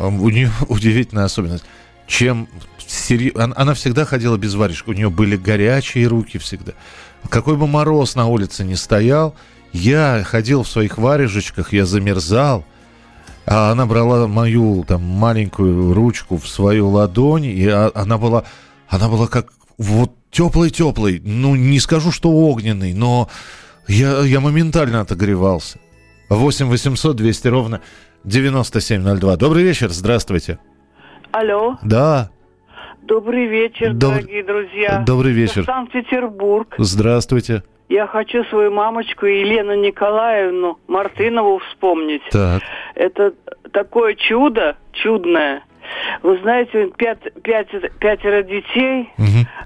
у 0.00 0.28
нее 0.30 0.50
удивительная 0.68 1.24
особенность. 1.24 1.64
Чем 2.06 2.48
сери- 2.86 3.32
он- 3.34 3.52
Она 3.56 3.74
всегда 3.74 4.04
ходила 4.04 4.36
без 4.36 4.54
варежек. 4.54 4.88
У 4.88 4.92
нее 4.92 5.10
были 5.10 5.36
горячие 5.36 6.06
руки 6.06 6.38
всегда. 6.38 6.72
Какой 7.28 7.56
бы 7.56 7.66
мороз 7.66 8.14
на 8.14 8.26
улице 8.26 8.64
ни 8.64 8.74
стоял, 8.74 9.34
я 9.72 10.22
ходил 10.24 10.62
в 10.62 10.68
своих 10.68 10.96
варежечках, 10.96 11.72
я 11.72 11.84
замерзал. 11.84 12.64
А 13.50 13.70
она 13.72 13.86
брала 13.86 14.26
мою 14.26 14.84
там 14.86 15.02
маленькую 15.02 15.94
ручку 15.94 16.36
в 16.36 16.46
свою 16.46 16.88
ладонь, 16.90 17.46
и 17.46 17.66
а- 17.66 17.90
она 17.94 18.18
была, 18.18 18.44
она 18.88 19.08
была 19.08 19.26
как 19.26 19.46
вот 19.78 20.12
теплый-теплый. 20.30 21.22
Ну, 21.24 21.56
не 21.56 21.80
скажу, 21.80 22.10
что 22.12 22.30
огненный, 22.30 22.92
но 22.92 23.28
я, 23.86 24.20
я 24.20 24.40
моментально 24.40 25.00
отогревался. 25.00 25.78
8 26.28 26.66
800 26.68 27.16
200 27.16 27.48
ровно 27.48 27.80
9702. 28.24 29.36
Добрый 29.36 29.62
вечер, 29.64 29.88
здравствуйте. 29.90 30.58
Алло, 31.32 31.78
Да, 31.82 32.30
добрый 33.02 33.46
вечер, 33.46 33.92
Доб- 33.92 33.98
дорогие 34.16 34.44
друзья. 34.44 35.02
добрый 35.06 35.32
вечер. 35.32 35.64
Санкт-Петербург. 35.64 36.74
здравствуйте. 36.78 37.62
Я 37.88 38.06
хочу 38.06 38.44
свою 38.44 38.70
мамочку 38.70 39.26
Елену 39.26 39.74
Николаевну 39.74 40.78
Мартынову 40.88 41.58
вспомнить. 41.58 42.22
Так, 42.30 42.62
Это 42.94 43.32
такое 43.72 44.14
чудо, 44.14 44.76
чудное. 44.92 45.62
Вы 46.22 46.38
знаете, 46.38 46.90
пять, 46.96 47.20
пять, 47.42 47.68
пятеро 48.00 48.42
детей 48.42 49.10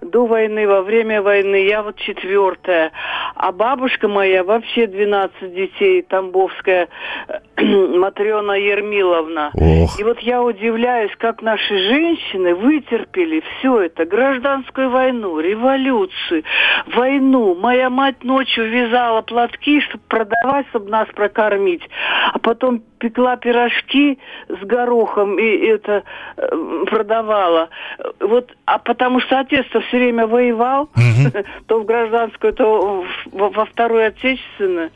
до 0.03 0.27
войны, 0.27 0.67
во 0.67 0.83
время 0.83 1.23
войны. 1.23 1.67
Я 1.67 1.83
вот 1.83 1.97
четвертая. 1.97 2.93
А 3.35 3.53
бабушка 3.53 4.09
моя 4.09 4.45
вообще 4.45 4.87
12 4.87 5.55
детей, 5.55 6.03
Тамбовская, 6.03 6.89
Матрена 7.57 8.53
Ермиловна. 8.53 9.51
Ох. 9.55 9.99
И 9.99 10.05
вот 10.05 10.19
я 10.21 10.43
удивляюсь, 10.43 11.13
как 11.19 11.43
наши 11.43 11.79
женщины 11.79 12.55
вытерпели 12.55 13.43
все 13.59 13.83
это. 13.83 14.05
Гражданскую 14.05 14.91
войну, 14.91 15.41
революцию, 15.41 16.45
войну. 16.95 17.55
Моя 17.55 17.91
мать 17.91 18.23
ночью 18.25 18.69
вязала 18.69 19.23
платки, 19.23 19.81
чтобы 19.81 20.05
продавать, 20.09 20.67
чтобы 20.69 20.91
нас 20.91 21.09
прокормить. 21.15 21.83
А 22.33 22.39
потом 22.39 22.83
пекла 22.99 23.37
пирожки 23.37 24.19
с 24.49 24.65
горохом 24.65 25.39
и 25.39 25.67
это 25.67 25.93
э, 25.93 26.03
продавала. 26.87 27.69
Вот, 28.21 28.51
а 28.67 28.79
потому 28.79 29.21
что 29.21 29.39
отец-то 29.41 29.81
все 29.81 29.97
время 29.99 30.27
воевал, 30.27 30.89
то 31.67 31.81
в 31.81 31.85
гражданскую, 31.85 32.53
то 32.53 33.05
в- 33.33 33.51
во, 33.51 33.65
вторую 33.65 34.07
отечественную. 34.07 34.91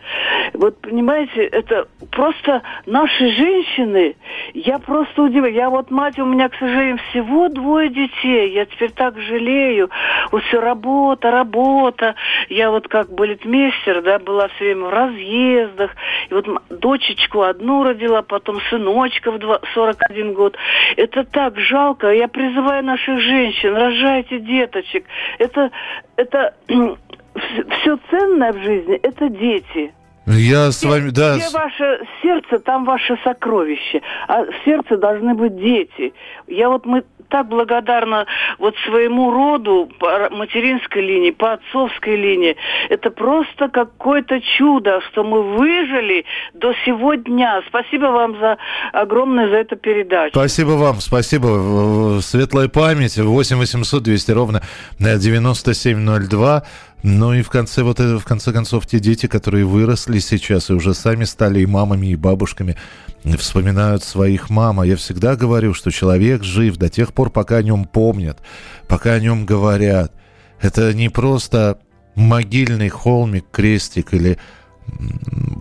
Вот 0.54 0.80
понимаете, 0.80 1.44
это 1.44 1.86
просто 2.10 2.62
наши 2.86 3.30
женщины, 3.30 4.16
я 4.54 4.78
просто 4.78 5.22
удивляюсь. 5.22 5.56
Я 5.56 5.70
вот 5.70 5.90
мать, 5.90 6.18
у 6.18 6.24
меня, 6.24 6.48
к 6.48 6.54
сожалению, 6.56 6.98
всего 7.10 7.48
двое 7.48 7.88
детей. 7.88 8.52
Я 8.52 8.64
теперь 8.66 8.90
так 8.92 9.18
жалею. 9.20 9.90
Вот 10.32 10.42
все 10.44 10.60
работа, 10.60 11.30
работа. 11.30 12.14
Я 12.48 12.70
вот 12.70 12.88
как 12.88 13.10
балетмейстер, 13.12 14.02
да, 14.02 14.18
была 14.18 14.48
все 14.48 14.64
время 14.66 14.84
в 14.86 14.90
разъездах. 14.90 15.90
И 16.30 16.34
вот 16.34 16.46
дочечку 16.70 17.42
одну 17.42 17.84
родила, 17.84 18.22
потом 18.22 18.60
сыночка 18.70 19.30
в 19.30 19.38
два- 19.38 19.60
41 19.74 20.32
год. 20.34 20.56
Это 20.96 21.05
так 21.06 21.58
жалко. 21.58 22.12
Я 22.12 22.28
призываю 22.28 22.84
наших 22.84 23.20
женщин, 23.20 23.74
рожайте 23.74 24.38
деточек. 24.38 25.04
Это, 25.38 25.70
это 26.16 26.54
все 26.66 27.98
ценное 28.10 28.52
в 28.52 28.62
жизни, 28.62 28.96
это 28.96 29.28
дети. 29.28 29.92
Я 30.26 30.72
с 30.72 30.82
вами, 30.82 31.10
да, 31.10 31.36
Где 31.36 31.48
ваше 31.50 32.00
сердце, 32.22 32.58
там 32.58 32.84
ваше 32.84 33.16
сокровище. 33.22 34.02
А 34.26 34.42
в 34.44 34.50
сердце 34.64 34.96
должны 34.96 35.34
быть 35.34 35.56
дети. 35.56 36.12
Я 36.48 36.68
вот 36.68 36.84
мы 36.84 37.04
так 37.28 37.48
благодарна 37.48 38.26
вот 38.58 38.74
своему 38.86 39.30
роду 39.30 39.88
по 39.98 40.28
материнской 40.30 41.02
линии, 41.02 41.30
по 41.30 41.54
отцовской 41.54 42.16
линии. 42.16 42.56
Это 42.88 43.10
просто 43.10 43.68
какое-то 43.68 44.40
чудо, 44.58 45.00
что 45.08 45.24
мы 45.24 45.42
выжили 45.42 46.24
до 46.54 46.72
сего 46.84 47.14
дня. 47.14 47.62
Спасибо 47.68 48.06
вам 48.06 48.38
за 48.38 48.58
огромное 48.92 49.48
за 49.48 49.56
эту 49.56 49.76
передачу. 49.76 50.32
Спасибо 50.32 50.70
вам, 50.70 51.00
спасибо. 51.00 52.18
Светлая 52.20 52.68
память. 52.68 53.16
8 53.16 53.56
800 53.56 54.02
200 54.02 54.30
ровно 54.32 54.62
э, 54.98 55.18
9702. 55.18 56.62
Ну 57.02 57.34
и 57.34 57.42
в 57.42 57.50
конце, 57.50 57.82
вот 57.82 58.00
это, 58.00 58.18
в 58.18 58.24
конце 58.24 58.52
концов, 58.52 58.86
те 58.86 58.98
дети, 58.98 59.26
которые 59.26 59.64
выросли 59.64 60.18
сейчас 60.18 60.70
и 60.70 60.72
уже 60.72 60.94
сами 60.94 61.24
стали 61.24 61.60
и 61.60 61.66
мамами, 61.66 62.08
и 62.08 62.16
бабушками, 62.16 62.76
вспоминают 63.38 64.02
своих 64.02 64.50
мам. 64.50 64.80
А 64.80 64.86
я 64.86 64.96
всегда 64.96 65.36
говорю, 65.36 65.74
что 65.74 65.90
человек 65.90 66.42
жив 66.42 66.76
до 66.76 66.88
тех 66.88 67.12
пор, 67.12 67.30
пока 67.30 67.58
о 67.58 67.62
нем 67.62 67.84
помнят, 67.84 68.38
пока 68.88 69.12
о 69.12 69.20
нем 69.20 69.46
говорят. 69.46 70.12
Это 70.60 70.94
не 70.94 71.08
просто 71.08 71.78
могильный 72.14 72.88
холмик, 72.88 73.44
крестик 73.52 74.14
или 74.14 74.38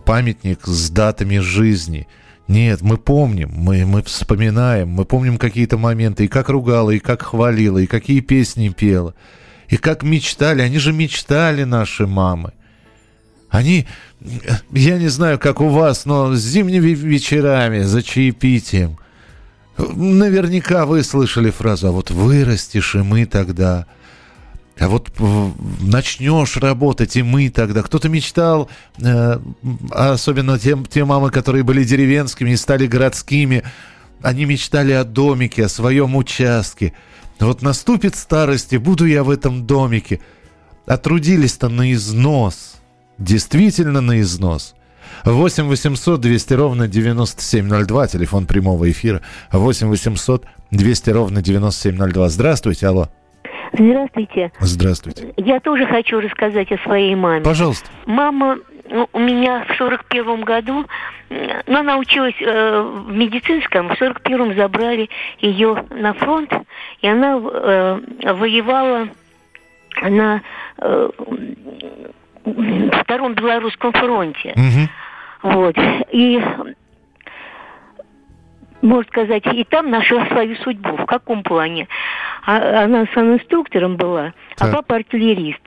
памятник 0.05 0.65
с 0.65 0.89
датами 0.89 1.39
жизни. 1.39 2.07
Нет, 2.47 2.81
мы 2.81 2.97
помним, 2.97 3.49
мы, 3.51 3.85
мы 3.85 4.03
вспоминаем, 4.03 4.89
мы 4.89 5.05
помним 5.05 5.37
какие-то 5.37 5.77
моменты, 5.77 6.25
и 6.25 6.27
как 6.27 6.49
ругала, 6.49 6.91
и 6.91 6.99
как 6.99 7.23
хвалила, 7.23 7.79
и 7.79 7.87
какие 7.87 8.19
песни 8.19 8.69
пела, 8.69 9.15
и 9.69 9.77
как 9.77 10.03
мечтали. 10.03 10.61
Они 10.61 10.77
же 10.77 10.93
мечтали, 10.93 11.63
наши 11.63 12.07
мамы. 12.07 12.53
Они, 13.49 13.87
я 14.71 14.97
не 14.97 15.07
знаю, 15.07 15.39
как 15.39 15.61
у 15.61 15.69
вас, 15.69 16.05
но 16.05 16.33
с 16.33 16.39
зимними 16.39 16.89
вечерами 16.89 17.83
за 17.83 18.03
чаепитием 18.03 18.97
наверняка 19.77 20.85
вы 20.85 21.03
слышали 21.03 21.49
фразу 21.49 21.87
«А 21.87 21.91
вот 21.91 22.11
вырастешь, 22.11 22.95
и 22.95 22.99
мы 22.99 23.25
тогда». 23.25 23.85
А 24.77 24.89
вот 24.89 25.09
начнешь 25.79 26.57
работать, 26.57 27.15
и 27.15 27.23
мы 27.23 27.49
тогда. 27.49 27.81
Кто-то 27.81 28.09
мечтал, 28.09 28.69
э, 28.99 29.39
особенно 29.91 30.59
те, 30.59 30.77
те 30.89 31.05
мамы, 31.05 31.29
которые 31.29 31.63
были 31.63 31.85
деревенскими 31.85 32.49
и 32.49 32.57
стали 32.57 32.85
городскими, 32.85 33.63
они 34.21 34.43
мечтали 34.43 34.91
о 34.91 35.05
домике, 35.05 35.65
о 35.65 35.69
своем 35.69 36.17
участке. 36.17 36.91
Вот 37.39 37.61
наступит 37.61 38.15
старость, 38.15 38.73
и 38.73 38.77
буду 38.77 39.05
я 39.05 39.23
в 39.23 39.29
этом 39.29 39.65
домике. 39.65 40.21
А 40.87 40.97
трудились-то 40.97 41.69
на 41.69 41.91
износ. 41.93 42.81
Действительно 43.17 44.01
на 44.01 44.21
износ. 44.21 44.75
8 45.23 45.65
800 45.65 46.19
200 46.19 46.53
ровно 46.53 46.87
9702, 46.87 48.07
телефон 48.07 48.45
прямого 48.45 48.89
эфира. 48.89 49.21
8 49.51 49.87
800 49.87 50.45
200 50.71 51.09
ровно 51.09 51.41
9702. 51.41 52.29
Здравствуйте, 52.29 52.87
алло. 52.87 53.09
Здравствуйте. 53.73 54.51
Здравствуйте. 54.59 55.33
Я 55.37 55.59
тоже 55.59 55.85
хочу 55.85 56.19
рассказать 56.19 56.71
о 56.71 56.77
своей 56.79 57.15
маме. 57.15 57.43
Пожалуйста. 57.43 57.89
Мама 58.05 58.57
ну, 58.89 59.09
у 59.13 59.19
меня 59.19 59.65
в 59.67 59.75
сорок 59.77 60.05
первом 60.05 60.43
году, 60.43 60.85
ну, 61.29 61.79
она 61.79 61.97
училась 61.97 62.35
э, 62.39 62.81
в 62.81 63.11
медицинском, 63.11 63.89
в 63.89 63.97
сорок 63.97 64.21
первом 64.21 64.55
забрали 64.55 65.09
ее 65.39 65.85
на 65.89 66.13
фронт, 66.13 66.53
и 67.01 67.07
она 67.07 67.37
э, 67.37 67.99
воевала 68.33 69.07
на 70.01 70.41
э, 70.77 71.09
втором 73.01 73.33
белорусском 73.33 73.91
фронте. 73.93 74.53
Угу. 74.55 75.51
Вот. 75.53 75.75
И 76.11 76.41
можно 78.81 79.09
сказать, 79.09 79.43
и 79.47 79.63
там 79.63 79.89
нашла 79.89 80.27
свою 80.27 80.55
судьбу. 80.57 80.95
В 80.95 81.05
каком 81.05 81.43
плане? 81.43 81.87
А, 82.45 82.83
она 82.83 83.03
инструктором 83.03 83.97
была, 83.97 84.33
а 84.57 84.65
Так. 84.65 84.73
папа 84.73 84.95
артиллерист. 84.97 85.61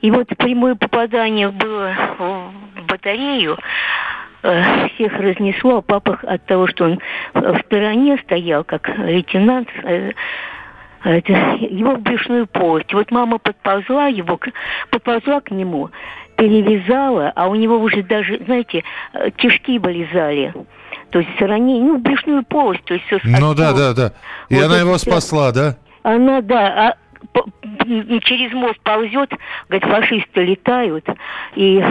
И 0.00 0.10
вот 0.10 0.28
прямое 0.38 0.76
попадание 0.76 1.48
было 1.48 1.92
в 2.18 2.86
батарею, 2.86 3.58
э, 4.42 4.88
всех 4.94 5.12
разнесло, 5.18 5.78
а 5.78 5.82
папа 5.82 6.18
от 6.22 6.46
того, 6.46 6.68
что 6.68 6.84
он 6.84 7.00
в 7.34 7.58
стороне 7.66 8.18
стоял, 8.24 8.64
как 8.64 8.88
лейтенант, 8.98 9.68
э, 9.82 10.12
это, 11.02 11.32
его 11.60 11.94
в 11.94 12.00
брюшную 12.00 12.46
полость. 12.46 12.92
Вот 12.92 13.10
мама 13.10 13.38
подползла 13.38 14.06
его, 14.06 14.38
подползла 14.90 15.40
к 15.40 15.50
нему, 15.50 15.90
перевязала, 16.36 17.32
а 17.34 17.48
у 17.48 17.54
него 17.54 17.78
уже 17.78 18.02
даже, 18.02 18.38
знаете, 18.44 18.84
э, 19.12 19.30
кишки 19.30 19.78
вылезали. 19.78 20.54
То 21.10 21.18
есть 21.18 21.40
ранение, 21.40 21.82
ну, 21.82 21.98
брюшную 21.98 22.44
полость, 22.44 22.84
то 22.84 22.94
есть 22.94 23.06
все 23.06 23.18
Ну 23.24 23.54
да, 23.54 23.72
да, 23.72 23.92
да. 23.94 24.12
И 24.48 24.54
Вот 24.54 24.64
она 24.64 24.78
его 24.78 24.96
спасла, 24.96 25.50
да? 25.52 25.76
Она, 26.02 26.40
да, 26.40 26.96
а 27.34 27.42
через 28.22 28.52
мост 28.52 28.80
ползет, 28.80 29.32
говорит, 29.68 29.88
фашисты 29.88 30.44
летают, 30.44 31.06
и 31.54 31.84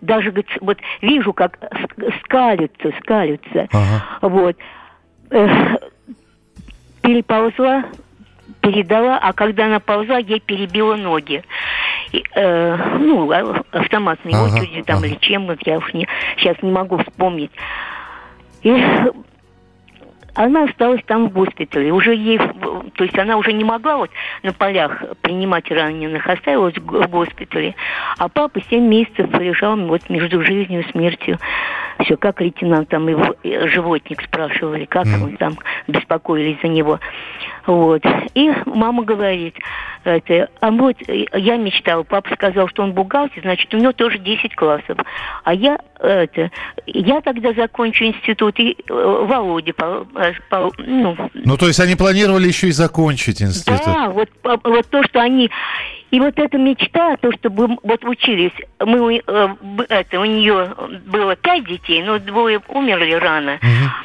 даже, 0.00 0.30
говорит, 0.30 0.50
вот 0.60 0.78
вижу, 1.00 1.32
как 1.32 1.58
ск- 1.58 2.14
скалятся, 2.20 2.92
скалятся. 3.00 3.68
Вот. 4.20 4.56
Эх, 5.30 5.78
переползла, 7.02 7.84
передала, 8.60 9.18
а 9.18 9.32
когда 9.32 9.66
она 9.66 9.80
ползла, 9.80 10.18
ей 10.18 10.40
перебила 10.40 10.94
ноги. 10.96 11.42
И, 12.12 12.22
э, 12.34 12.76
ну, 12.98 13.30
а- 13.32 13.62
автоматные 13.72 14.36
Ага, 14.36 14.56
очереди 14.56 14.82
там 14.82 15.04
или 15.04 15.16
чем, 15.16 15.46
вот 15.46 15.66
я 15.66 15.78
уж 15.78 15.92
не, 15.94 16.06
сейчас 16.36 16.60
не 16.62 16.70
могу 16.70 16.98
вспомнить. 16.98 17.50
И 18.62 18.72
она 20.34 20.64
осталась 20.64 21.02
там 21.06 21.28
в 21.28 21.32
госпитале. 21.32 21.92
Уже 21.92 22.14
ей, 22.14 22.38
то 22.38 23.04
есть 23.04 23.18
она 23.18 23.36
уже 23.36 23.52
не 23.52 23.64
могла 23.64 23.98
вот 23.98 24.10
на 24.42 24.52
полях 24.52 25.02
принимать 25.20 25.70
раненых, 25.70 26.26
оставилась 26.26 26.76
в 26.76 26.84
го- 26.84 27.02
в 27.02 27.10
госпитале. 27.10 27.74
А 28.18 28.28
папа 28.28 28.60
семь 28.70 28.88
месяцев 28.88 29.32
лежал 29.38 29.76
вот 29.76 30.08
между 30.08 30.42
жизнью 30.42 30.84
и 30.84 30.90
смертью. 30.90 31.38
Все, 32.00 32.16
как 32.16 32.40
лейтенант 32.40 32.88
там 32.88 33.08
его 33.08 33.36
э, 33.44 33.68
животник 33.68 34.22
спрашивали, 34.22 34.86
как 34.86 35.06
он 35.06 35.36
там 35.36 35.58
беспокоились 35.86 36.60
за 36.62 36.68
него. 36.68 36.98
Вот. 37.66 38.02
И 38.34 38.52
мама 38.66 39.04
говорит, 39.04 39.56
это, 40.04 40.48
а 40.60 40.70
вот 40.70 40.96
э, 41.06 41.26
я 41.34 41.56
мечтала, 41.56 42.02
папа 42.02 42.34
сказал, 42.34 42.68
что 42.68 42.82
он 42.82 42.92
бухгалтер, 42.92 43.42
значит, 43.42 43.72
у 43.74 43.78
него 43.78 43.92
тоже 43.92 44.18
10 44.18 44.54
классов. 44.56 44.98
А 45.44 45.54
я, 45.54 45.78
это, 46.02 46.50
я 46.86 47.20
тогда 47.20 47.52
закончу 47.52 48.04
институт, 48.04 48.58
и 48.58 48.76
э, 48.88 48.92
Володя, 49.28 49.72
по- 49.72 50.06
э, 50.16 50.32
по- 50.50 50.72
ну, 50.78 51.16
Ну, 51.34 51.56
то 51.56 51.66
есть 51.68 51.80
они 51.80 51.94
планировали 51.96 52.48
еще 52.48 52.68
и 52.68 52.72
закончить 52.72 53.40
институт. 53.42 53.80
да, 53.86 54.10
вот, 54.10 54.28
по- 54.42 54.58
вот 54.64 54.86
то, 54.90 55.02
что 55.04 55.20
они... 55.20 55.50
И 56.10 56.20
вот 56.20 56.38
эта 56.38 56.58
мечта, 56.58 57.16
то, 57.16 57.32
чтобы 57.32 57.64
м- 57.64 57.80
вот 57.82 58.04
учились, 58.04 58.52
мы, 58.84 59.22
э, 59.26 59.48
это, 59.88 60.20
у 60.20 60.24
нее 60.26 60.74
было 61.06 61.36
пять 61.36 61.64
детей, 61.66 62.02
но 62.02 62.18
двое 62.18 62.60
умерли 62.68 63.12
рано, 63.14 63.58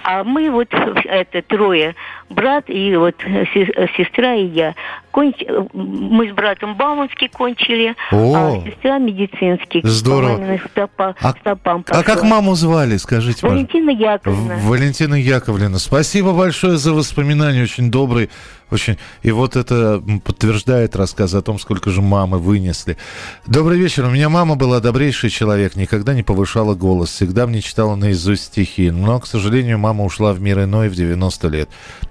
а 0.04 0.24
мы 0.24 0.50
вот, 0.50 0.70
это, 0.72 1.42
трое, 1.42 1.96
брат 2.30 2.66
и 2.70 2.96
вот 2.96 3.16
э, 3.26 3.46
э, 3.56 3.88
сестра 3.98 4.36
и 4.36 4.46
я, 4.48 4.76
конч- 5.14 5.46
э, 5.48 5.66
мы 5.74 6.30
с 6.30 6.34
братом 6.34 6.76
Бауманский 6.76 7.30
кончили, 7.30 7.96
О. 8.12 8.36
а 8.36 8.70
сестра 8.70 8.98
медицинский. 8.98 9.82
Здорово. 9.84 10.60
Стопа- 10.76 11.16
стопам 11.40 11.86
А 11.90 12.04
как 12.04 12.24
маму 12.24 12.56
звали, 12.56 12.98
скажите? 12.98 13.48
Валентина 13.48 13.92
Яковлевна. 13.92 14.58
Валентина 14.64 15.16
Яковлевна, 15.16 15.80
спасибо 15.80 16.34
большое 16.34 16.78
за 16.78 16.94
воспоминания, 16.94 17.64
очень 17.64 17.90
добрый, 17.90 18.30
очень. 18.70 18.98
И 19.24 19.32
вот 19.32 19.56
это 19.56 20.04
подтверждает 20.26 20.96
рассказ 20.96 21.34
о 21.34 21.42
том, 21.42 21.58
сколько 21.60 21.90
же 21.90 22.02
мамы 22.02 22.38
вынесли. 22.40 22.98
Добрый 23.46 23.80
вечер. 23.80 24.06
У 24.06 24.10
меня 24.10 24.28
мама 24.30 24.56
была 24.56 24.80
добрейший 24.82 25.30
человек, 25.30 25.76
никогда 25.76 26.14
не 26.14 26.24
повышала 26.24 26.76
голос, 26.76 27.10
всегда 27.10 27.48
мне 27.48 27.62
читала 27.62 27.96
наизусть 27.96 28.46
стихи. 28.46 28.92
Но, 28.92 29.20
к 29.20 29.28
сожалению, 29.28 29.80
мама 29.80 30.04
ушла 30.04 30.34
в 30.34 30.42
мир 30.42 30.64
иной 30.64 30.90
в 30.90 30.96
90 30.96 31.48
лет. 31.48 31.70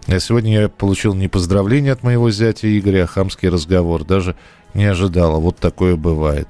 А 0.08 0.20
сегодня 0.20 0.60
я 0.60 0.68
получил 0.68 1.14
не 1.14 1.28
поздравление 1.28 1.92
от 1.92 2.02
моего 2.02 2.30
зятя 2.30 2.66
Игоря, 2.78 3.04
а 3.04 3.06
хамский 3.06 3.48
разговор. 3.48 4.04
Даже 4.04 4.36
не 4.74 4.84
ожидала. 4.84 5.38
Вот 5.38 5.56
такое 5.56 5.96
бывает. 5.96 6.48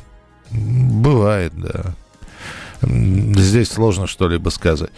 Бывает, 0.51 1.53
да. 1.57 1.95
Здесь 2.87 3.69
сложно 3.69 4.07
что-либо 4.07 4.49
сказать. 4.51 4.91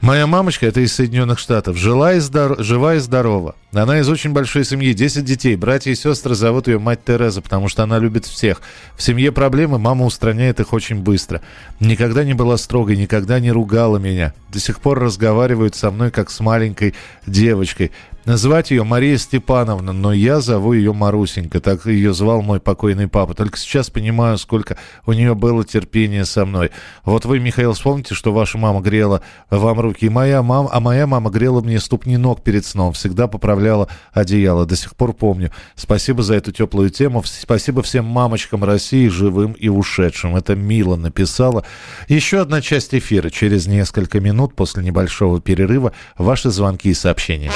Моя 0.00 0.26
мамочка, 0.26 0.66
это 0.66 0.80
из 0.80 0.94
Соединенных 0.94 1.38
Штатов, 1.38 1.76
жила 1.76 2.14
и 2.14 2.18
здор- 2.18 2.62
жива 2.62 2.94
и 2.94 2.98
здорова. 2.98 3.54
Она 3.72 4.00
из 4.00 4.08
очень 4.08 4.32
большой 4.32 4.64
семьи, 4.64 4.92
10 4.94 5.24
детей. 5.24 5.54
Братья 5.56 5.90
и 5.90 5.94
сестры 5.94 6.34
зовут 6.34 6.68
ее 6.68 6.78
мать 6.78 7.04
Тереза, 7.04 7.42
потому 7.42 7.68
что 7.68 7.82
она 7.82 7.98
любит 7.98 8.24
всех. 8.24 8.62
В 8.96 9.02
семье 9.02 9.30
проблемы, 9.30 9.78
мама 9.78 10.06
устраняет 10.06 10.60
их 10.60 10.72
очень 10.72 11.00
быстро. 11.00 11.42
Никогда 11.80 12.24
не 12.24 12.34
была 12.34 12.56
строгой, 12.56 12.96
никогда 12.96 13.40
не 13.40 13.52
ругала 13.52 13.98
меня. 13.98 14.32
До 14.50 14.58
сих 14.58 14.80
пор 14.80 15.00
разговаривают 15.00 15.74
со 15.74 15.90
мной, 15.90 16.10
как 16.10 16.30
с 16.30 16.40
маленькой 16.40 16.94
девочкой. 17.26 17.92
Называть 18.24 18.70
ее 18.70 18.84
Мария 18.84 19.18
Степановна, 19.18 19.92
но 19.92 20.10
я 20.10 20.40
зову 20.40 20.72
ее 20.72 20.94
Марусенька, 20.94 21.60
так 21.60 21.84
ее 21.84 22.14
звал 22.14 22.40
мой 22.40 22.58
покойный 22.58 23.06
папа. 23.06 23.34
Только 23.34 23.58
сейчас 23.58 23.90
понимаю, 23.90 24.38
сколько 24.38 24.78
у 25.04 25.12
нее 25.12 25.34
было 25.34 25.62
терпения 25.62 26.24
со 26.24 26.46
мной. 26.46 26.70
Вот 27.04 27.26
вы, 27.26 27.38
Михаил, 27.38 27.74
вспомните, 27.74 28.14
что 28.14 28.32
ваша 28.32 28.56
мама 28.56 28.80
грела 28.80 29.20
вам 29.50 29.78
руки, 29.78 30.06
и 30.06 30.08
моя 30.08 30.42
мама, 30.42 30.70
а 30.72 30.80
моя 30.80 31.06
мама 31.06 31.30
грела 31.30 31.60
мне 31.60 31.78
ступни 31.80 32.16
ног 32.16 32.42
перед 32.42 32.64
сном, 32.64 32.94
всегда 32.94 33.26
поправляла 33.26 33.88
одеяло. 34.12 34.64
До 34.64 34.74
сих 34.74 34.96
пор 34.96 35.12
помню. 35.12 35.50
Спасибо 35.74 36.22
за 36.22 36.36
эту 36.36 36.50
теплую 36.50 36.88
тему. 36.88 37.22
Спасибо 37.26 37.82
всем 37.82 38.06
мамочкам 38.06 38.64
России, 38.64 39.08
живым 39.08 39.52
и 39.52 39.68
ушедшим. 39.68 40.34
Это 40.34 40.54
Мила 40.54 40.96
написала. 40.96 41.66
Еще 42.08 42.40
одна 42.40 42.62
часть 42.62 42.94
эфира 42.94 43.28
через 43.28 43.66
несколько 43.66 44.18
минут 44.20 44.54
после 44.54 44.82
небольшого 44.82 45.42
перерыва. 45.42 45.92
Ваши 46.16 46.48
звонки 46.50 46.88
и 46.88 46.94
сообщения. 46.94 47.50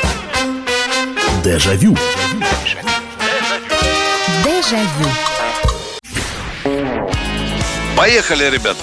Дежавю. 1.43 1.97
Дежавю. 4.45 5.09
Поехали, 7.97 8.51
ребят. 8.51 8.77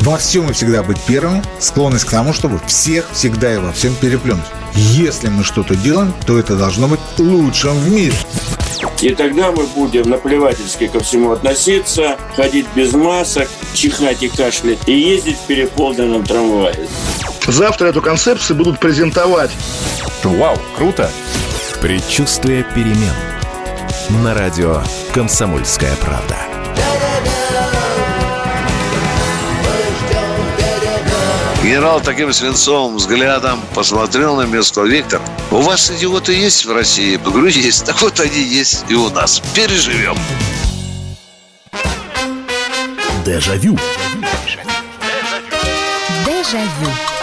Во 0.00 0.16
всем 0.18 0.50
и 0.50 0.52
всегда 0.52 0.82
быть 0.82 0.98
первым, 1.06 1.42
склонность 1.58 2.04
к 2.04 2.10
тому, 2.10 2.32
чтобы 2.32 2.60
всех 2.66 3.06
всегда 3.12 3.54
и 3.54 3.58
во 3.58 3.72
всем 3.72 3.94
переплюнуть. 3.96 4.44
Если 4.74 5.28
мы 5.28 5.42
что-то 5.42 5.74
делаем, 5.74 6.12
то 6.26 6.38
это 6.38 6.56
должно 6.56 6.88
быть 6.88 7.00
лучшим 7.18 7.78
в 7.78 7.90
мире. 7.90 8.14
И 9.00 9.10
тогда 9.14 9.50
мы 9.52 9.66
будем 9.66 10.10
наплевательски 10.10 10.86
ко 10.88 11.00
всему 11.00 11.32
относиться, 11.32 12.16
ходить 12.34 12.66
без 12.74 12.92
масок, 12.92 13.48
чихать 13.74 14.22
и 14.22 14.28
кашлять 14.28 14.78
и 14.86 14.92
ездить 14.92 15.38
в 15.38 15.46
переполненном 15.46 16.24
трамвае. 16.24 16.88
Завтра 17.46 17.88
эту 17.88 18.02
концепцию 18.02 18.56
будут 18.56 18.80
презентовать. 18.80 19.50
Вау, 20.24 20.58
круто! 20.76 21.10
Предчувствие 21.86 22.64
перемен. 22.74 23.14
На 24.24 24.34
радио 24.34 24.82
«Комсомольская 25.14 25.94
правда». 25.94 26.36
Генерал 31.62 32.00
таким 32.00 32.32
свинцовым 32.32 32.96
взглядом 32.96 33.60
посмотрел 33.72 34.34
на 34.34 34.46
место. 34.46 34.82
Виктор, 34.82 35.20
у 35.52 35.60
вас 35.60 35.88
идиоты 35.92 36.32
есть 36.32 36.64
в 36.64 36.72
России? 36.72 37.12
Я 37.12 37.18
говорю, 37.18 37.46
есть. 37.46 37.86
Так 37.86 38.00
вот 38.02 38.18
они 38.18 38.42
есть 38.42 38.84
и 38.88 38.94
у 38.94 39.08
нас. 39.10 39.40
Переживем. 39.54 40.16
Дежавю. 43.24 43.78
Дежавю. 46.26 47.15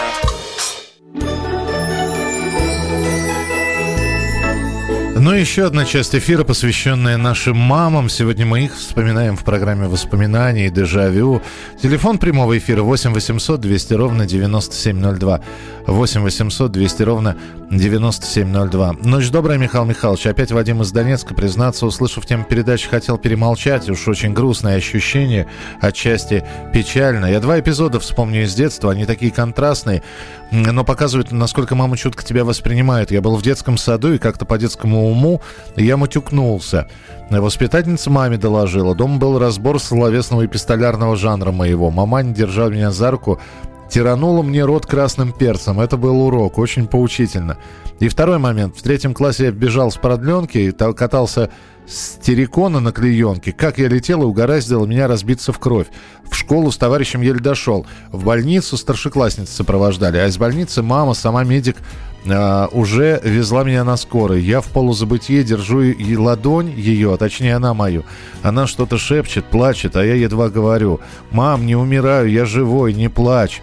Ну 5.24 5.32
и 5.32 5.40
еще 5.40 5.64
одна 5.64 5.86
часть 5.86 6.14
эфира, 6.14 6.44
посвященная 6.44 7.16
нашим 7.16 7.56
мамам. 7.56 8.10
Сегодня 8.10 8.44
мы 8.44 8.66
их 8.66 8.74
вспоминаем 8.74 9.38
в 9.38 9.42
программе 9.42 9.88
воспоминаний 9.88 10.68
«Дежавю». 10.68 11.40
Телефон 11.82 12.18
прямого 12.18 12.58
эфира 12.58 12.82
8 12.82 13.14
800 13.14 13.58
200 13.58 13.94
ровно 13.94 14.26
9702. 14.26 15.40
8 15.86 16.20
800 16.20 16.72
200 16.72 17.02
ровно 17.04 17.36
9702. 17.70 18.96
Ночь 19.02 19.30
добрая, 19.30 19.56
Михаил 19.56 19.86
Михайлович. 19.86 20.26
Опять 20.26 20.52
Вадим 20.52 20.82
из 20.82 20.92
Донецка. 20.92 21.32
Признаться, 21.32 21.86
услышав 21.86 22.26
тему 22.26 22.44
передачи, 22.44 22.86
хотел 22.86 23.16
перемолчать. 23.16 23.88
Уж 23.88 24.06
очень 24.08 24.34
грустное 24.34 24.76
ощущение, 24.76 25.46
отчасти 25.80 26.44
печально. 26.74 27.26
Я 27.26 27.40
два 27.40 27.58
эпизода 27.60 27.98
вспомню 27.98 28.44
из 28.44 28.54
детства. 28.54 28.92
Они 28.92 29.06
такие 29.06 29.32
контрастные, 29.32 30.02
но 30.50 30.84
показывают, 30.84 31.32
насколько 31.32 31.74
мама 31.74 31.96
чутко 31.96 32.22
тебя 32.22 32.44
воспринимает. 32.44 33.10
Я 33.10 33.22
был 33.22 33.36
в 33.36 33.42
детском 33.42 33.78
саду 33.78 34.12
и 34.12 34.18
как-то 34.18 34.44
по 34.44 34.58
детскому 34.58 35.13
уму 35.14 35.40
я 35.76 35.96
матюкнулся. 35.96 36.88
Воспитательница 37.30 38.10
маме 38.10 38.36
доложила. 38.36 38.94
Дома 38.94 39.18
был 39.18 39.38
разбор 39.38 39.80
словесного 39.80 40.44
эпистолярного 40.44 41.16
жанра 41.16 41.52
моего. 41.52 41.90
Мамань 41.90 42.34
держал 42.34 42.70
меня 42.70 42.90
за 42.90 43.10
руку, 43.10 43.40
тиранула 43.88 44.42
мне 44.42 44.64
рот 44.64 44.86
красным 44.86 45.32
перцем. 45.32 45.80
Это 45.80 45.96
был 45.96 46.26
урок, 46.26 46.58
очень 46.58 46.86
поучительно. 46.86 47.56
И 48.00 48.08
второй 48.08 48.38
момент. 48.38 48.76
В 48.76 48.82
третьем 48.82 49.14
классе 49.14 49.46
я 49.46 49.50
бежал 49.52 49.90
с 49.90 49.96
продленки 49.96 50.58
и 50.58 50.72
катался 50.72 51.50
с 51.86 52.16
террикона 52.16 52.80
на 52.80 52.92
клеенке. 52.92 53.52
Как 53.52 53.78
я 53.78 53.88
летел 53.88 54.22
и 54.22 54.24
угораздило 54.24 54.86
меня 54.86 55.06
разбиться 55.06 55.52
в 55.52 55.58
кровь. 55.58 55.86
В 56.30 56.34
школу 56.34 56.70
с 56.70 56.76
товарищем 56.76 57.20
еле 57.20 57.40
дошел. 57.40 57.86
В 58.10 58.24
больницу 58.24 58.76
старшеклассницы 58.76 59.52
сопровождали. 59.52 60.18
А 60.18 60.26
из 60.26 60.38
больницы 60.38 60.82
мама, 60.82 61.14
сама 61.14 61.44
медик, 61.44 61.76
э, 62.24 62.66
уже 62.72 63.20
везла 63.22 63.64
меня 63.64 63.84
на 63.84 63.96
скорой. 63.96 64.42
Я 64.42 64.60
в 64.60 64.68
полузабытие 64.68 65.44
держу 65.44 65.82
и 65.82 66.16
ладонь 66.16 66.70
ее, 66.70 67.14
а 67.14 67.16
точнее 67.16 67.56
она 67.56 67.74
мою. 67.74 68.04
Она 68.42 68.66
что-то 68.66 68.96
шепчет, 68.96 69.44
плачет, 69.44 69.96
а 69.96 70.04
я 70.04 70.14
едва 70.14 70.48
говорю. 70.48 71.00
«Мам, 71.30 71.66
не 71.66 71.76
умираю, 71.76 72.30
я 72.30 72.46
живой, 72.46 72.94
не 72.94 73.08
плачь». 73.08 73.60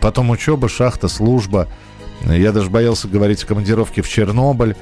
Потом 0.00 0.30
учеба, 0.30 0.68
шахта, 0.68 1.08
служба. 1.08 1.68
Я 2.22 2.52
даже 2.52 2.68
боялся 2.68 3.08
говорить 3.08 3.42
о 3.44 3.46
командировке 3.46 4.02
в 4.02 4.08
Чернобыль. 4.08 4.76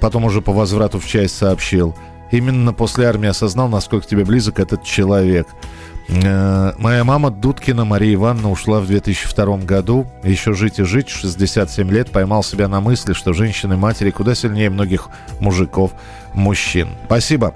Потом 0.00 0.24
уже 0.24 0.40
по 0.40 0.52
возврату 0.52 0.98
в 0.98 1.06
часть 1.06 1.36
сообщил. 1.36 1.96
Именно 2.30 2.72
после 2.72 3.06
армии 3.06 3.28
осознал, 3.28 3.68
насколько 3.68 4.06
тебе 4.06 4.24
близок 4.24 4.58
этот 4.58 4.84
человек. 4.84 5.46
Э, 6.08 6.72
моя 6.78 7.04
мама 7.04 7.30
Дудкина 7.30 7.84
Мария 7.84 8.14
Ивановна 8.14 8.50
ушла 8.50 8.80
в 8.80 8.86
2002 8.86 9.58
году. 9.58 10.06
Еще 10.24 10.52
жить 10.54 10.78
и 10.78 10.84
жить, 10.84 11.08
67 11.08 11.90
лет, 11.90 12.10
поймал 12.10 12.42
себя 12.42 12.68
на 12.68 12.80
мысли, 12.80 13.12
что 13.12 13.32
женщины-матери 13.32 14.10
куда 14.10 14.34
сильнее 14.34 14.70
многих 14.70 15.08
мужиков, 15.40 15.92
мужчин. 16.34 16.88
Спасибо. 17.06 17.54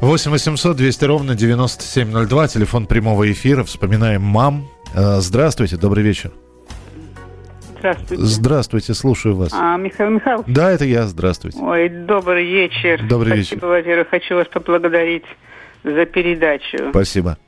8 0.00 0.30
800 0.30 0.76
200 0.76 1.04
ровно 1.04 1.34
9702, 1.34 2.48
телефон 2.48 2.86
прямого 2.86 3.30
эфира. 3.30 3.64
Вспоминаем 3.64 4.22
мам. 4.22 4.68
Э, 4.94 5.20
здравствуйте, 5.20 5.76
добрый 5.76 6.04
вечер. 6.04 6.32
Здравствуйте. 7.78 8.22
Здравствуйте, 8.24 8.94
слушаю 8.94 9.36
вас. 9.36 9.52
А, 9.52 9.76
Михаил 9.76 10.10
Михайлович? 10.10 10.46
Да, 10.48 10.70
это 10.72 10.84
я, 10.84 11.04
здравствуйте. 11.04 11.58
Ой, 11.60 11.88
добрый 11.88 12.44
вечер. 12.44 13.00
Добрый 13.08 13.36
вечер. 13.36 13.58
Спасибо, 13.58 13.66
во-первых, 13.66 14.08
хочу 14.08 14.34
вас 14.34 14.48
поблагодарить 14.48 15.24
за 15.84 16.04
передачу. 16.06 16.90
Спасибо. 16.90 17.38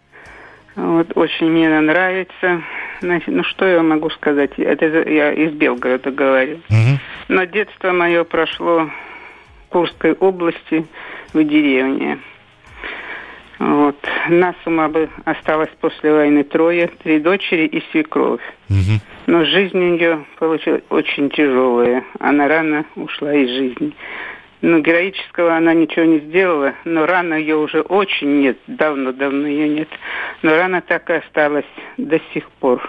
Вот, 0.76 1.08
очень 1.16 1.50
мне 1.50 1.66
она 1.66 1.80
нравится. 1.80 2.62
Значит, 3.00 3.28
ну, 3.28 3.42
что 3.44 3.66
я 3.66 3.82
могу 3.82 4.08
сказать? 4.10 4.52
Это 4.56 4.86
я 5.08 5.32
из 5.32 5.52
Белгорода 5.52 6.10
говорю. 6.10 6.60
Угу. 6.68 6.98
Но 7.28 7.44
детство 7.44 7.92
мое 7.92 8.24
прошло 8.24 8.84
в 8.86 9.68
Курской 9.70 10.12
области, 10.12 10.86
в 11.32 11.42
деревне. 11.42 12.18
Вот. 13.58 13.96
Нас 14.28 14.54
ума 14.64 14.88
бы 14.88 15.10
осталось 15.24 15.70
после 15.80 16.12
войны 16.12 16.44
трое, 16.44 16.88
три 17.02 17.18
дочери 17.18 17.66
и 17.66 17.82
свекровь. 17.90 18.40
Угу. 18.70 19.00
Но 19.26 19.44
жизнь 19.44 19.76
у 19.76 19.96
нее 19.96 20.24
получилась 20.38 20.82
очень 20.90 21.30
тяжелая. 21.30 22.04
Она 22.18 22.48
рано 22.48 22.84
ушла 22.96 23.34
из 23.34 23.48
жизни. 23.50 23.92
Ну, 24.62 24.80
героического 24.80 25.56
она 25.56 25.72
ничего 25.72 26.04
не 26.04 26.18
сделала, 26.18 26.74
но 26.84 27.06
рана 27.06 27.34
ее 27.34 27.56
уже 27.56 27.80
очень 27.80 28.40
нет, 28.40 28.58
давно-давно 28.66 29.46
ее 29.46 29.68
нет. 29.68 29.88
Но 30.42 30.50
рана 30.50 30.82
так 30.82 31.08
и 31.08 31.14
осталась 31.14 31.64
до 31.96 32.20
сих 32.34 32.50
пор. 32.50 32.82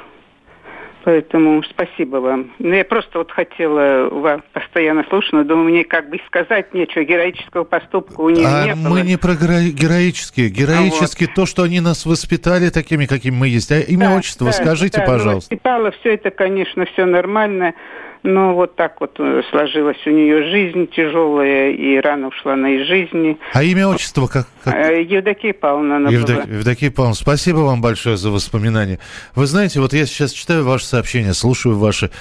Поэтому 1.03 1.63
спасибо 1.63 2.17
вам. 2.17 2.51
Ну, 2.59 2.73
я 2.73 2.85
просто 2.85 3.17
вот 3.17 3.31
хотела 3.31 4.07
вас 4.09 4.41
постоянно 4.53 5.03
слушать, 5.09 5.33
но 5.33 5.43
думаю, 5.43 5.69
мне 5.69 5.83
как 5.83 6.09
бы 6.09 6.19
сказать 6.27 6.73
нечего. 6.73 7.03
Героического 7.03 7.63
поступка 7.63 8.21
у 8.21 8.29
нее 8.29 8.45
а 8.47 8.65
не 8.67 8.75
было. 8.75 8.89
мы 8.89 9.01
не 9.01 9.17
про 9.17 9.31
геро- 9.33 9.71
героические. 9.71 10.49
Героические 10.49 11.27
А 11.27 11.29
вот. 11.29 11.35
то, 11.35 11.45
что 11.45 11.63
они 11.63 11.79
нас 11.79 12.05
воспитали 12.05 12.69
такими, 12.69 13.05
какими 13.05 13.35
мы 13.35 13.47
есть. 13.47 13.71
А 13.71 13.79
имя, 13.79 14.09
Да, 14.09 14.15
отчество 14.17 14.47
да, 14.47 14.53
скажите, 14.53 14.99
да, 14.99 15.05
пожалуйста. 15.05 15.53
Воспитала 15.53 15.91
все 15.91 16.13
это, 16.13 16.29
конечно, 16.29 16.85
все 16.85 17.05
нормально. 17.05 17.73
Но 18.23 18.53
вот 18.53 18.75
так 18.75 19.01
вот 19.01 19.15
э, 19.19 19.41
сложилась 19.49 19.97
у 20.05 20.11
нее 20.11 20.43
жизнь 20.43 20.87
тяжелая, 20.95 21.71
и 21.71 21.97
рано 21.97 22.27
ушла 22.27 22.53
она 22.53 22.69
из 22.69 22.87
жизни. 22.87 23.37
А 23.53 23.63
имя, 23.63 23.87
отчество 23.87 24.27
как? 24.27 24.47
как? 24.63 24.75
Э, 24.75 25.01
Евдокия 25.01 25.53
Павловна 25.53 25.97
она 25.97 26.09
Евдок- 26.11 26.45
была. 26.45 26.57
Евдокия 26.57 26.91
Павловна, 26.91 27.15
спасибо 27.15 27.57
вам 27.57 27.81
большое 27.81 28.17
за 28.17 28.29
воспоминания. 28.29 28.99
Вы 29.33 29.47
знаете, 29.47 29.79
вот 29.79 29.93
я 29.93 30.05
сейчас 30.05 30.33
читаю 30.33 30.63
ваши 30.65 30.85
сообщения, 30.85 31.33
слушаю 31.33 31.77
ваши 31.77 32.11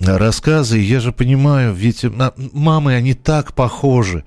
э, 0.00 0.16
рассказы, 0.16 0.78
и 0.78 0.82
я 0.82 0.98
же 0.98 1.12
понимаю, 1.12 1.72
ведь 1.72 2.04
мамы, 2.52 2.94
они 2.94 3.14
так 3.14 3.54
похожи. 3.54 4.24